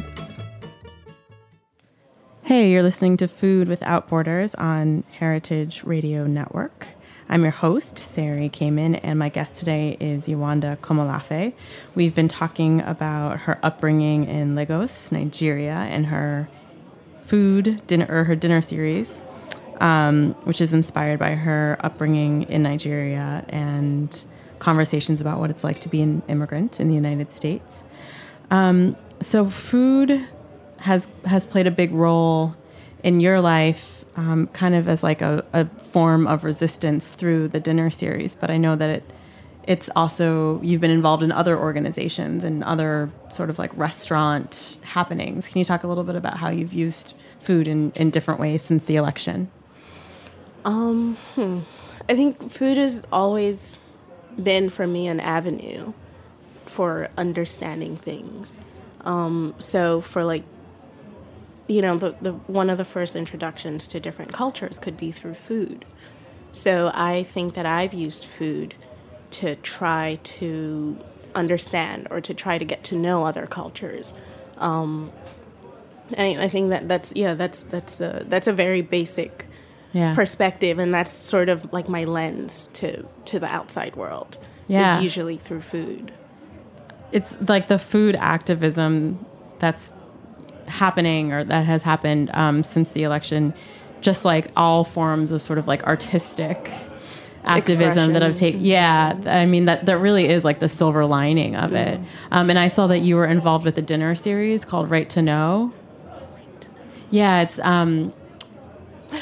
Hey, 2.43 2.71
you're 2.71 2.85
listening 2.85 3.17
to 3.17 3.27
Food 3.27 3.67
Without 3.67 4.07
Borders 4.07 4.55
on 4.55 5.03
Heritage 5.19 5.83
Radio 5.83 6.29
Network. 6.29 6.96
I'm 7.29 7.43
your 7.43 7.51
host, 7.51 7.99
Sari 7.99 8.49
Kamen, 8.49 9.01
and 9.03 9.19
my 9.19 9.31
guest 9.31 9.55
today 9.55 9.97
is 9.99 10.29
Yewande 10.29 10.77
Komolafe. 10.79 11.53
We've 11.97 12.15
been 12.15 12.29
talking 12.29 12.83
about 12.83 13.41
her 13.41 13.59
upbringing 13.65 14.27
in 14.27 14.55
Lagos, 14.55 15.11
Nigeria, 15.11 15.75
and 15.75 16.07
her 16.07 16.49
food 17.25 17.85
dinner 17.89 18.07
or 18.09 18.23
her 18.23 18.37
dinner 18.37 18.61
series, 18.61 19.23
um, 19.81 20.35
which 20.45 20.61
is 20.61 20.73
inspired 20.73 21.19
by 21.19 21.33
her 21.33 21.77
upbringing 21.81 22.45
in 22.45 22.63
Nigeria 22.63 23.45
and 23.49 24.25
conversations 24.61 25.21
about 25.21 25.41
what 25.41 25.51
it's 25.51 25.65
like 25.65 25.81
to 25.81 25.89
be 25.89 26.03
an 26.03 26.23
immigrant 26.29 26.79
in 26.79 26.87
the 26.89 26.95
United 26.95 27.35
States. 27.35 27.83
Um, 28.53 28.97
so 29.21 29.51
food 29.51 30.25
has 30.79 31.09
has 31.25 31.45
played 31.45 31.67
a 31.67 31.73
big 31.73 31.93
role 31.93 32.55
in 33.07 33.21
your 33.21 33.41
life, 33.41 34.05
um, 34.17 34.49
kind 34.49 34.75
of 34.75 34.89
as 34.89 35.03
like 35.05 35.23
a, 35.23 35.45
a 35.53 35.65
form 35.85 36.27
of 36.27 36.43
resistance 36.43 37.15
through 37.15 37.47
the 37.47 37.61
dinner 37.61 37.89
series. 37.89 38.35
But 38.35 38.51
I 38.51 38.59
know 38.59 38.75
that 38.75 38.91
it 38.91 39.05
it's 39.67 39.89
also 39.97 40.61
you've 40.61 40.81
been 40.81 40.91
involved 40.91 41.23
in 41.23 41.33
other 41.33 41.59
organizations 41.59 42.45
and 42.45 42.63
other 42.65 43.11
sort 43.31 43.49
of 43.51 43.59
like 43.59 43.77
restaurant 43.77 44.79
happenings. 44.83 45.49
Can 45.49 45.59
you 45.59 45.65
talk 45.65 45.85
a 45.85 45.89
little 45.89 46.05
bit 46.05 46.17
about 46.17 46.37
how 46.37 46.51
you've 46.51 46.73
used 46.73 47.15
food 47.41 47.69
in, 47.69 47.93
in 47.97 48.11
different 48.11 48.41
ways 48.41 48.63
since 48.63 48.85
the 48.85 48.97
election? 48.97 49.51
I 52.09 52.15
think 52.15 52.51
food 52.51 52.77
has 52.77 53.05
always 53.13 53.79
been 54.41 54.69
for 54.71 54.87
me 54.87 55.07
an 55.09 55.21
avenue 55.21 55.93
for 56.65 57.09
understanding 57.17 57.97
things. 57.97 58.59
Um, 59.03 59.55
so 59.59 60.01
for 60.01 60.25
like, 60.25 60.45
you 61.69 61.83
know, 61.83 61.99
the, 61.99 62.15
the 62.21 62.33
one 62.33 62.71
of 62.71 62.79
the 62.79 62.85
first 62.85 63.17
introductions 63.17 63.87
to 63.89 64.01
different 64.01 64.33
cultures 64.33 64.79
could 64.79 64.97
be 64.97 65.11
through 65.13 65.35
food. 65.35 65.85
So 66.53 66.91
I 66.95 67.23
think 67.23 67.55
that 67.55 67.67
I've 67.67 67.93
used 67.93 68.25
food 68.25 68.75
to 69.33 69.57
try 69.57 70.19
to 70.23 70.97
understand 71.35 72.09
or 72.11 72.21
to 72.21 72.33
try 72.33 72.57
to 72.59 72.65
get 72.65 72.83
to 72.85 72.95
know 72.97 73.25
other 73.25 73.47
cultures. 73.47 74.15
Um, 74.57 75.13
and 76.15 76.41
I 76.41 76.49
think 76.49 76.71
that 76.71 76.89
that's 76.89 77.15
yeah 77.17 77.35
that's 77.35 77.65
that's 77.65 78.01
a, 78.01 78.25
that's 78.29 78.47
a 78.47 78.53
very 78.53 78.81
basic 78.81 79.47
Yeah. 79.93 80.15
perspective 80.15 80.79
and 80.79 80.95
that's 80.95 81.11
sort 81.13 81.49
of 81.49 81.73
like 81.73 81.89
my 81.89 82.05
lens 82.05 82.71
to 82.75 83.05
to 83.27 83.39
the 83.41 83.49
outside 83.49 83.97
world 83.97 84.39
Yeah. 84.69 84.97
is 84.99 85.03
usually 85.03 85.37
through 85.37 85.63
food 85.63 86.13
it's 87.13 87.35
like 87.49 87.67
the 87.69 87.79
food 87.79 88.15
activism 88.17 89.25
that's 89.59 89.91
happening 90.69 91.33
or 91.33 91.45
that 91.45 91.65
has 91.65 91.83
happened 91.83 92.31
um, 92.35 92.65
since 92.65 92.91
the 92.93 93.03
election, 93.03 93.55
just 94.01 94.25
like 94.25 94.51
all 94.57 94.85
forms 94.85 95.33
of 95.33 95.43
sort 95.43 95.59
of 95.59 95.67
like 95.67 95.83
artistic 95.85 96.71
activism 97.45 98.13
that 98.13 98.23
I've 98.23 98.37
taken. 98.37 98.65
Yeah, 98.65 99.19
I 99.27 99.47
mean 99.47 99.67
that 99.67 99.87
that 99.87 99.99
really 99.99 100.29
is 100.29 100.45
like 100.45 100.61
the 100.61 100.69
silver 100.69 101.07
lining 101.07 101.57
of 101.57 101.73
it. 101.73 102.01
Um, 102.31 102.51
and 102.51 102.59
I 102.59 102.69
saw 102.69 102.87
that 102.89 102.99
you 102.99 103.17
were 103.17 103.27
involved 103.27 103.65
with 103.65 103.79
a 103.79 103.83
dinner 103.83 104.15
series 104.15 104.65
called 104.65 104.91
Right 104.91 105.09
to 105.11 105.23
Know. 105.23 105.73
Yeah, 107.11 107.43
it's 107.43 107.59
um, 107.61 108.13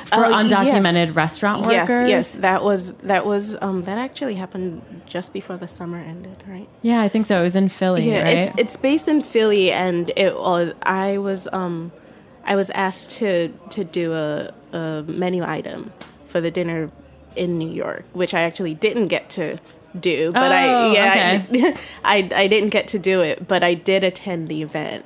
for 0.07 0.27
yes. 0.27 0.33
undocumented 0.53 1.15
restaurant 1.17 1.63
workers. 1.63 1.89
Yes, 1.89 2.09
yes, 2.09 2.31
that 2.33 2.63
was 2.65 2.93
that 2.99 3.25
was 3.27 3.57
um, 3.61 3.83
that 3.83 3.99
actually 3.99 4.35
happened 4.35 5.03
just 5.07 5.33
before 5.33 5.57
the 5.57 5.69
summer 5.69 5.99
ended, 5.99 6.43
right? 6.47 6.69
Yeah, 6.83 7.01
I 7.03 7.09
think 7.09 7.27
so. 7.27 7.41
It 7.41 7.43
was 7.43 7.57
in 7.57 7.69
Philly, 7.69 8.09
Yeah, 8.11 8.23
right? 8.23 8.37
it's 8.39 8.53
it's 8.59 8.77
based 8.77 9.09
in 9.09 9.21
Philly, 9.21 9.71
and 9.73 10.13
it 10.17 10.37
was 10.37 10.73
I 10.83 11.19
was 11.19 11.49
um 11.53 11.93
I 12.45 12.57
was 12.57 12.71
asked 12.71 13.11
to 13.19 13.53
to 13.71 13.85
do 13.85 14.13
a, 14.13 14.53
a 14.73 15.05
menu 15.07 15.43
item 15.45 15.93
for 16.27 16.41
the 16.41 16.51
dinner 16.51 16.91
in 17.37 17.59
New 17.59 17.71
York, 17.71 18.05
which 18.13 18.35
I 18.35 18.43
actually 18.43 18.75
didn't 18.75 19.09
get 19.09 19.29
to 19.31 19.59
do. 19.99 20.33
But 20.33 20.51
Oh, 20.53 20.55
I 20.55 20.93
yeah 20.93 21.45
okay. 21.49 21.75
I, 22.05 22.19
I 22.35 22.43
I 22.43 22.47
didn't 22.47 22.71
get 22.71 22.89
to 22.89 22.99
do 22.99 23.21
it, 23.21 23.47
but 23.49 23.63
I 23.63 23.75
did 23.75 24.05
attend 24.05 24.49
the 24.49 24.63
event. 24.63 25.05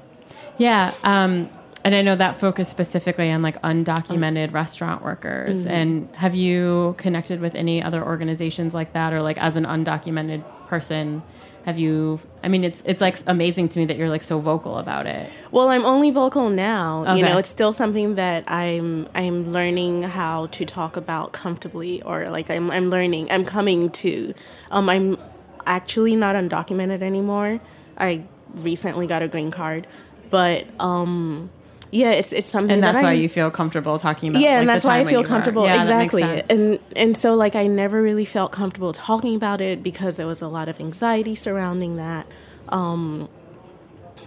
Yeah, 0.57 0.93
um, 1.05 1.49
and 1.89 1.95
I 1.95 2.03
know 2.03 2.17
that 2.17 2.39
focused 2.39 2.71
specifically 2.71 3.31
on 3.33 3.41
like 3.41 3.59
undocumented 3.63 4.53
restaurant 4.53 5.03
workers. 5.03 5.61
Mm-hmm. 5.61 5.71
And 5.71 6.17
have 6.17 6.35
you 6.35 6.95
connected 6.99 7.41
with 7.41 7.55
any 7.55 7.83
other 7.83 8.05
organizations 8.05 8.75
like 8.75 8.93
that, 8.93 9.15
or 9.15 9.23
like 9.23 9.39
as 9.39 9.57
an 9.57 9.65
undocumented 9.65 10.45
person, 10.67 11.23
have 11.65 11.79
you? 11.79 12.21
I 12.45 12.49
mean, 12.49 12.63
it's 12.63 12.83
it's 12.85 13.01
like 13.01 13.17
amazing 13.27 13.71
to 13.71 13.79
me 13.79 13.87
that 13.87 13.97
you're 13.97 14.11
like 14.11 14.23
so 14.23 14.39
vocal 14.39 14.77
about 14.77 15.07
it. 15.07 15.33
Well, 15.51 15.71
I'm 15.71 15.87
only 15.87 16.11
vocal 16.11 16.51
now. 16.51 17.15
You 17.15 17.23
know, 17.23 17.39
it's 17.39 17.49
still 17.49 17.73
something 17.73 18.17
that 18.17 18.45
I'm 18.49 19.09
I'm 19.15 19.51
learning 19.51 20.03
how 20.03 20.45
to 20.45 20.67
talk 20.67 20.95
about 20.95 21.33
comfortably, 21.33 22.03
or 22.03 22.29
like 22.29 22.51
I'm 22.51 22.71
I'm 22.71 22.91
learning. 22.91 23.31
I'm 23.31 23.47
coming 23.47 23.89
to. 23.93 24.35
Um, 24.71 24.91
I'm 24.91 25.17
actually 25.65 26.17
not 26.17 26.37
undocumented 26.37 27.01
anymore. 27.01 27.63
I 27.97 28.25
recently 28.53 29.07
got 29.07 29.23
a 29.23 29.29
green 29.29 29.51
card, 29.51 29.87
but 30.29 30.67
um, 30.79 31.49
yeah, 31.91 32.11
it's 32.11 32.33
it's 32.33 32.49
something. 32.49 32.73
And 32.73 32.83
that 32.83 32.93
that's 32.93 33.03
why 33.03 33.13
I'm- 33.13 33.21
you 33.21 33.29
feel 33.29 33.51
comfortable 33.51 33.99
talking 33.99 34.29
about. 34.31 34.41
yeah, 34.43 34.51
like, 34.51 34.61
and 34.61 34.69
that's 34.69 34.85
why 34.85 34.99
I 35.01 35.05
feel 35.05 35.25
comfortable. 35.25 35.65
Yeah, 35.65 35.85
that 35.85 35.99
makes 35.99 36.13
exactly. 36.15 36.23
sense. 36.23 36.51
And 36.51 36.79
and 36.97 37.17
so 37.17 37.35
like 37.35 37.55
I 37.57 37.67
never 37.67 38.03
really 38.03 38.25
felt 38.25 38.53
comfortable 38.53 38.93
talking 38.93 39.35
about 39.37 39.61
it 39.61 39.83
because 39.83 40.17
there 40.17 40.27
was 40.27 40.43
a 40.43 40.49
lot 40.49 40.69
of 40.69 40.81
anxiety 40.81 41.35
surrounding 41.35 41.97
that. 41.97 42.27
Um 42.69 43.29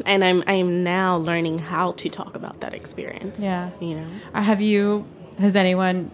and 0.06 0.24
I'm 0.24 0.44
I'm 0.48 0.84
now 0.84 1.18
learning 1.18 1.60
how 1.60 1.92
to 1.94 2.10
talk 2.10 2.36
about 2.36 2.62
that 2.62 2.74
experience. 2.74 3.42
Yeah. 3.44 3.70
You 3.80 3.96
know. 3.96 4.08
Uh, 4.34 4.42
Have 4.42 4.62
you? 4.62 5.06
Has 5.38 5.56
anyone 5.56 6.12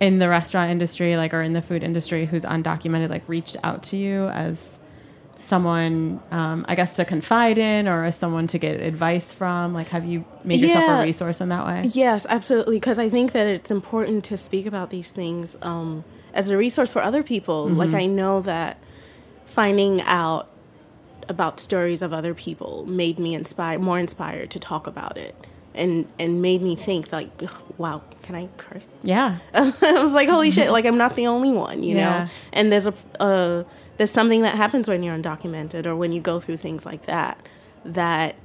in 0.00 0.20
the 0.20 0.28
restaurant 0.28 0.70
industry, 0.70 1.16
like, 1.16 1.34
or 1.34 1.42
in 1.42 1.52
the 1.54 1.60
food 1.62 1.82
industry, 1.82 2.24
who's 2.24 2.44
undocumented, 2.44 3.10
like, 3.10 3.28
reached 3.28 3.56
out 3.64 3.82
to 3.82 3.96
you 3.96 4.28
as 4.28 4.77
someone, 5.48 6.20
um, 6.30 6.64
I 6.68 6.74
guess, 6.74 6.94
to 6.96 7.04
confide 7.04 7.58
in, 7.58 7.88
or 7.88 8.04
as 8.04 8.16
someone 8.16 8.46
to 8.48 8.58
get 8.58 8.80
advice 8.80 9.32
from? 9.32 9.74
Like, 9.74 9.88
have 9.88 10.04
you 10.04 10.24
made 10.44 10.60
yourself 10.60 10.84
Yeah. 10.86 11.00
a 11.00 11.04
resource 11.04 11.40
in 11.40 11.48
that 11.48 11.66
way? 11.66 11.82
Yes, 11.92 12.26
absolutely. 12.28 12.76
Because 12.76 12.98
I 12.98 13.08
think 13.08 13.32
that 13.32 13.46
it's 13.46 13.70
important 13.70 14.24
to 14.24 14.36
speak 14.36 14.66
about 14.66 14.90
these 14.90 15.10
things 15.12 15.56
um, 15.62 16.04
as 16.34 16.50
a 16.50 16.56
resource 16.56 16.92
for 16.92 17.02
other 17.02 17.22
people. 17.22 17.68
Like 17.68 17.94
I 17.94 18.06
know 18.06 18.40
that 18.42 18.78
finding 19.44 20.00
out 20.02 20.48
about 21.28 21.60
stories 21.60 22.00
of 22.02 22.12
other 22.12 22.34
people 22.34 22.84
made 22.86 23.18
me 23.18 23.34
inspired, 23.34 23.80
more 23.80 23.98
inspired 23.98 24.50
to 24.50 24.58
talk 24.58 24.86
about 24.86 25.16
it, 25.16 25.34
and 25.74 26.06
and 26.18 26.40
made 26.40 26.62
me 26.62 26.74
think 26.76 27.12
like, 27.12 27.30
wow, 27.76 28.02
can 28.22 28.34
I 28.34 28.48
curse? 28.56 28.88
Yeah. 29.02 29.38
I 29.54 30.02
was 30.02 30.14
like, 30.14 30.28
holy 30.28 30.50
shit! 30.50 30.70
Like 30.70 30.86
I'm 30.86 30.96
not 30.98 31.16
the 31.16 31.26
only 31.26 31.50
one, 31.50 31.82
you 31.82 31.96
Yeah. 31.96 32.24
know. 32.24 32.30
And 32.52 32.72
there's 32.72 32.86
a 32.86 32.94
uh, 33.20 33.64
there's 33.98 34.10
something 34.10 34.42
that 34.42 34.54
happens 34.54 34.88
when 34.88 35.02
you're 35.02 35.16
undocumented 35.16 35.84
or 35.84 35.94
when 35.94 36.12
you 36.12 36.20
go 36.20 36.40
through 36.40 36.56
things 36.56 36.86
like 36.86 37.06
that 37.06 37.38
that 37.84 38.36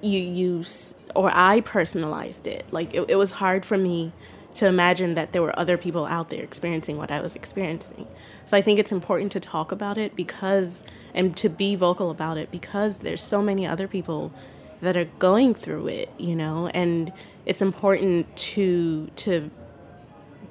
you 0.00 0.18
use 0.18 0.94
or 1.14 1.30
I 1.32 1.60
personalized 1.60 2.46
it. 2.46 2.64
Like 2.70 2.94
it, 2.94 3.10
it 3.10 3.16
was 3.16 3.32
hard 3.32 3.64
for 3.64 3.76
me 3.76 4.12
to 4.54 4.66
imagine 4.66 5.14
that 5.14 5.32
there 5.32 5.42
were 5.42 5.58
other 5.58 5.76
people 5.76 6.06
out 6.06 6.30
there 6.30 6.42
experiencing 6.42 6.96
what 6.96 7.10
I 7.10 7.20
was 7.20 7.34
experiencing. 7.34 8.06
So 8.44 8.56
I 8.56 8.62
think 8.62 8.78
it's 8.78 8.92
important 8.92 9.32
to 9.32 9.40
talk 9.40 9.72
about 9.72 9.98
it 9.98 10.14
because 10.14 10.84
and 11.14 11.36
to 11.38 11.48
be 11.48 11.74
vocal 11.74 12.10
about 12.10 12.38
it 12.38 12.50
because 12.50 12.98
there's 12.98 13.22
so 13.22 13.42
many 13.42 13.66
other 13.66 13.88
people 13.88 14.32
that 14.80 14.96
are 14.96 15.04
going 15.04 15.54
through 15.54 15.88
it, 15.88 16.10
you 16.18 16.34
know, 16.34 16.68
and 16.68 17.12
it's 17.46 17.62
important 17.62 18.34
to 18.36 19.08
to 19.16 19.50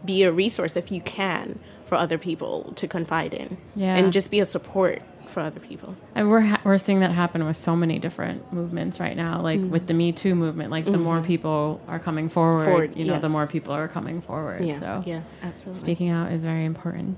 be 0.04 0.24
a 0.24 0.32
resource 0.32 0.76
if 0.76 0.92
you 0.92 1.00
can 1.02 1.60
for 1.92 1.98
other 1.98 2.18
people 2.18 2.72
to 2.78 2.88
confide 2.88 3.34
in 3.34 3.58
Yeah. 3.76 3.98
and 3.98 4.14
just 4.14 4.32
be 4.32 4.40
a 4.40 4.46
support 4.46 5.02
for 5.28 5.42
other 5.42 5.60
people. 5.60 5.94
And 6.16 6.30
we're 6.30 6.40
ha- 6.40 6.62
we're 6.64 6.78
seeing 6.78 7.02
that 7.02 7.12
happen 7.12 7.46
with 7.46 7.58
so 7.58 7.76
many 7.76 8.00
different 8.00 8.54
movements 8.54 8.98
right 8.98 9.18
now. 9.18 9.42
Like 9.42 9.60
with 9.60 9.88
the 9.88 9.94
Me 9.94 10.14
Too 10.14 10.34
movement, 10.34 10.72
like 10.72 10.86
the 10.86 10.98
more 10.98 11.20
people 11.20 11.82
are 11.90 12.00
coming 12.00 12.30
forward, 12.30 12.62
Mm-hmm. 12.62 12.72
Forward, 12.72 12.96
you 12.96 13.04
know, 13.04 13.20
the 13.20 13.28
more 13.28 13.46
people 13.46 13.74
are 13.74 13.90
coming 13.90 14.22
forward. 14.22 14.64
Yeah, 14.64 14.80
so 14.80 15.04
yeah, 15.06 15.22
absolutely. 15.44 15.82
speaking 15.82 16.08
out 16.08 16.32
is 16.32 16.46
very 16.46 16.64
important. 16.64 17.18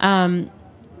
Um, 0.00 0.50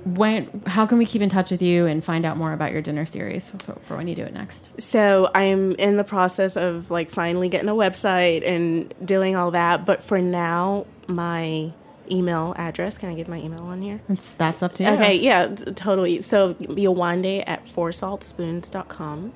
when 0.04 0.62
how 0.64 0.86
can 0.86 0.96
we 0.96 1.04
keep 1.04 1.20
in 1.20 1.28
touch 1.28 1.50
with 1.50 1.60
you 1.60 1.84
and 1.84 2.02
find 2.02 2.24
out 2.24 2.38
more 2.38 2.54
about 2.54 2.72
your 2.72 2.80
dinner 2.80 3.04
series 3.04 3.52
so, 3.58 3.78
for 3.82 3.98
when 3.98 4.08
you 4.08 4.14
do 4.14 4.22
it 4.22 4.32
next? 4.32 4.70
So 4.78 5.30
I'm 5.34 5.72
in 5.72 5.98
the 5.98 6.04
process 6.04 6.56
of 6.56 6.90
like 6.90 7.10
finally 7.10 7.50
getting 7.50 7.68
a 7.68 7.74
website 7.74 8.46
and 8.48 8.94
doing 9.04 9.36
all 9.36 9.50
that. 9.50 9.84
But 9.84 10.02
for 10.02 10.22
now, 10.22 10.86
my 11.06 11.72
email 12.10 12.54
address. 12.56 12.98
Can 12.98 13.08
I 13.08 13.14
give 13.14 13.28
my 13.28 13.38
email 13.38 13.62
on 13.62 13.82
here? 13.82 14.00
It's, 14.08 14.34
that's 14.34 14.62
up 14.62 14.74
to 14.74 14.84
you. 14.84 14.90
Okay, 14.90 15.16
yeah, 15.16 15.46
t- 15.48 15.72
totally. 15.72 16.20
So 16.20 16.54
Yewande 16.54 17.44
at 17.46 17.66
foursaltspoons.com. 17.66 19.32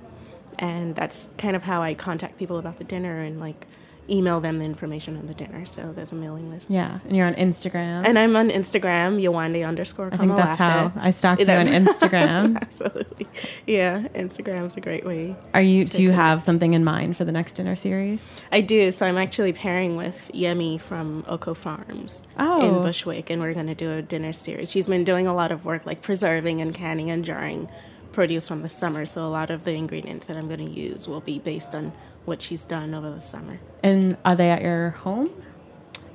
And 0.59 0.95
that's 0.95 1.33
kind 1.37 1.57
of 1.57 1.65
how 1.65 1.83
I 1.83 1.95
contact 1.95 2.39
people 2.39 2.59
about 2.59 2.79
the 2.79 2.85
dinner 2.85 3.21
and 3.21 3.41
like 3.41 3.67
email 4.09 4.41
them 4.41 4.59
the 4.59 4.65
information 4.65 5.17
on 5.17 5.27
the 5.27 5.35
dinner. 5.35 5.65
So 5.67 5.93
there's 5.93 6.13
a 6.13 6.15
mailing 6.15 6.51
list. 6.51 6.71
Yeah, 6.71 6.99
and 7.07 7.17
you're 7.17 7.27
on 7.27 7.35
Instagram. 7.35 8.07
And 8.07 8.19
I'm 8.19 8.37
on 8.37 8.51
Instagram, 8.51 9.23
Yewande 9.23 9.67
underscore 9.67 10.11
I 10.13 10.17
think 10.17 10.37
that's 10.37 10.59
how 10.59 10.93
I 10.97 11.11
stalked 11.11 11.41
you 11.41 11.49
on 11.49 11.65
Instagram. 11.87 12.57
Absolutely. 12.61 13.27
Yeah, 13.67 14.03
Instagram's 14.15 14.77
a 14.77 14.81
great 14.81 15.05
way. 15.07 15.37
Are 15.55 15.63
you? 15.63 15.85
Do 15.85 16.03
you 16.03 16.11
a 16.11 16.15
have 16.15 16.43
something 16.43 16.75
in 16.75 16.85
mind 16.85 17.17
for 17.17 17.25
the 17.25 17.33
next 17.33 17.53
dinner 17.53 17.77
series? 17.77 18.21
I 18.53 18.61
do. 18.61 18.93
So 18.93 19.07
I'm 19.07 19.17
actually 19.19 19.53
pairing 19.53 19.97
with 19.97 20.31
Yemi 20.35 20.81
from 20.81 21.25
Oko 21.27 21.55
Farms 21.55 22.27
Oh. 22.39 22.61
in 22.77 22.83
Bushwick, 22.83 23.31
and 23.31 23.41
we're 23.41 23.55
going 23.55 23.67
to 23.69 23.75
do 23.75 23.93
a 23.93 24.03
dinner 24.03 24.33
series. 24.33 24.71
She's 24.71 24.87
been 24.89 25.05
doing 25.05 25.27
a 25.27 25.35
lot 25.35 25.51
of 25.53 25.65
work 25.65 25.87
like 25.87 26.03
preserving 26.03 26.61
and 26.61 26.75
canning 26.75 27.11
and 27.11 27.25
jarring 27.25 27.69
produce 28.15 28.49
from 28.49 28.63
the 28.63 28.69
summer. 28.69 29.05
So 29.05 29.27
a 29.27 29.29
lot 29.29 29.51
of 29.51 29.65
the 29.65 29.73
ingredients 29.73 30.27
that 30.27 30.37
I'm 30.37 30.47
going 30.49 30.61
to 30.67 30.71
use 30.71 31.07
will 31.09 31.21
be 31.21 31.39
based 31.39 31.75
on 31.75 31.93
what 32.25 32.41
she's 32.41 32.65
done 32.65 32.95
over 32.95 33.11
the 33.11 33.21
summer. 33.21 33.61
And 33.83 34.17
are 34.25 34.35
they 34.35 34.51
at 34.51 34.63
your 34.63 34.91
home? 34.91 35.31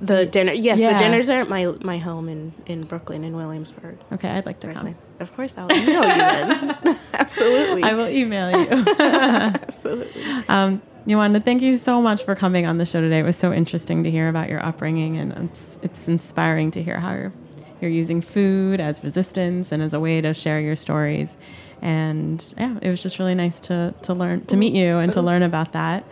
The 0.01 0.25
dinner, 0.25 0.53
yes, 0.53 0.79
Yeah. 0.79 0.93
the 0.93 0.97
dinners 0.99 1.29
are 1.29 1.41
at 1.41 1.49
my 1.49 1.65
my 1.81 1.97
home 1.97 2.29
in 2.29 2.53
in 2.65 2.83
Brooklyn 2.85 3.25
in 3.25 3.35
Williamsburg. 3.35 3.97
Okay, 4.13 4.29
I'd 4.29 4.45
like 4.45 4.61
to 4.61 4.67
Brooklyn. 4.67 4.93
come. 4.95 5.03
Of 5.19 5.35
course, 5.35 5.57
I'll 5.57 5.69
email 5.71 6.01
you 6.01 6.01
then. 6.01 6.99
Absolutely, 7.13 7.83
I 7.83 7.93
will 7.93 8.07
email 8.07 8.49
you. 8.57 8.85
absolutely. 8.99 10.23
Um, 10.47 10.81
Yewande, 11.05 11.43
thank 11.43 11.61
you 11.61 11.77
so 11.77 12.01
much 12.01 12.23
for 12.23 12.33
coming 12.35 12.65
on 12.65 12.77
the 12.77 12.85
show 12.85 13.01
today. 13.01 13.19
It 13.19 13.23
was 13.23 13.35
so 13.37 13.51
interesting 13.51 14.03
to 14.03 14.11
hear 14.11 14.29
about 14.29 14.47
your 14.49 14.63
upbringing, 14.65 15.17
and 15.17 15.33
it's, 15.49 15.77
it's 15.81 16.07
inspiring 16.07 16.71
to 16.71 16.83
hear 16.83 16.99
how 16.99 17.13
you're, 17.13 17.33
you're 17.81 17.91
using 17.91 18.21
food 18.21 18.79
as 18.79 19.03
resistance 19.03 19.71
and 19.71 19.81
as 19.81 19.93
a 19.93 19.99
way 19.99 20.21
to 20.21 20.33
share 20.33 20.59
your 20.61 20.75
stories. 20.75 21.35
And 21.81 22.53
yeah, 22.57 22.77
it 22.81 22.89
was 22.89 23.01
just 23.01 23.17
really 23.19 23.35
nice 23.35 23.61
to, 23.61 23.95
to 24.03 24.13
learn 24.13 24.45
to 24.45 24.55
mm. 24.55 24.59
meet 24.59 24.73
you 24.73 24.97
and 24.97 25.13
to 25.13 25.21
learn 25.21 25.43
about 25.43 25.71
that. 25.73 26.03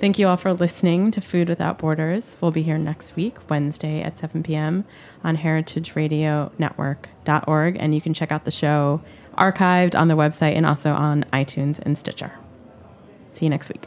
Thank 0.00 0.18
you 0.18 0.26
all 0.28 0.36
for 0.36 0.52
listening 0.52 1.10
to 1.12 1.22
Food 1.22 1.48
Without 1.48 1.78
Borders. 1.78 2.36
We'll 2.40 2.50
be 2.50 2.62
here 2.62 2.76
next 2.76 3.16
week, 3.16 3.36
Wednesday 3.48 4.02
at 4.02 4.18
7 4.18 4.42
p.m. 4.42 4.84
on 5.24 5.38
heritageradionetwork.org, 5.38 7.76
and 7.78 7.94
you 7.94 8.00
can 8.00 8.12
check 8.12 8.30
out 8.30 8.44
the 8.44 8.50
show 8.50 9.00
archived 9.38 9.98
on 9.98 10.08
the 10.08 10.14
website 10.14 10.54
and 10.54 10.66
also 10.66 10.92
on 10.92 11.24
iTunes 11.32 11.78
and 11.78 11.96
Stitcher. 11.96 12.32
See 13.34 13.46
you 13.46 13.50
next 13.50 13.70
week. 13.70 13.86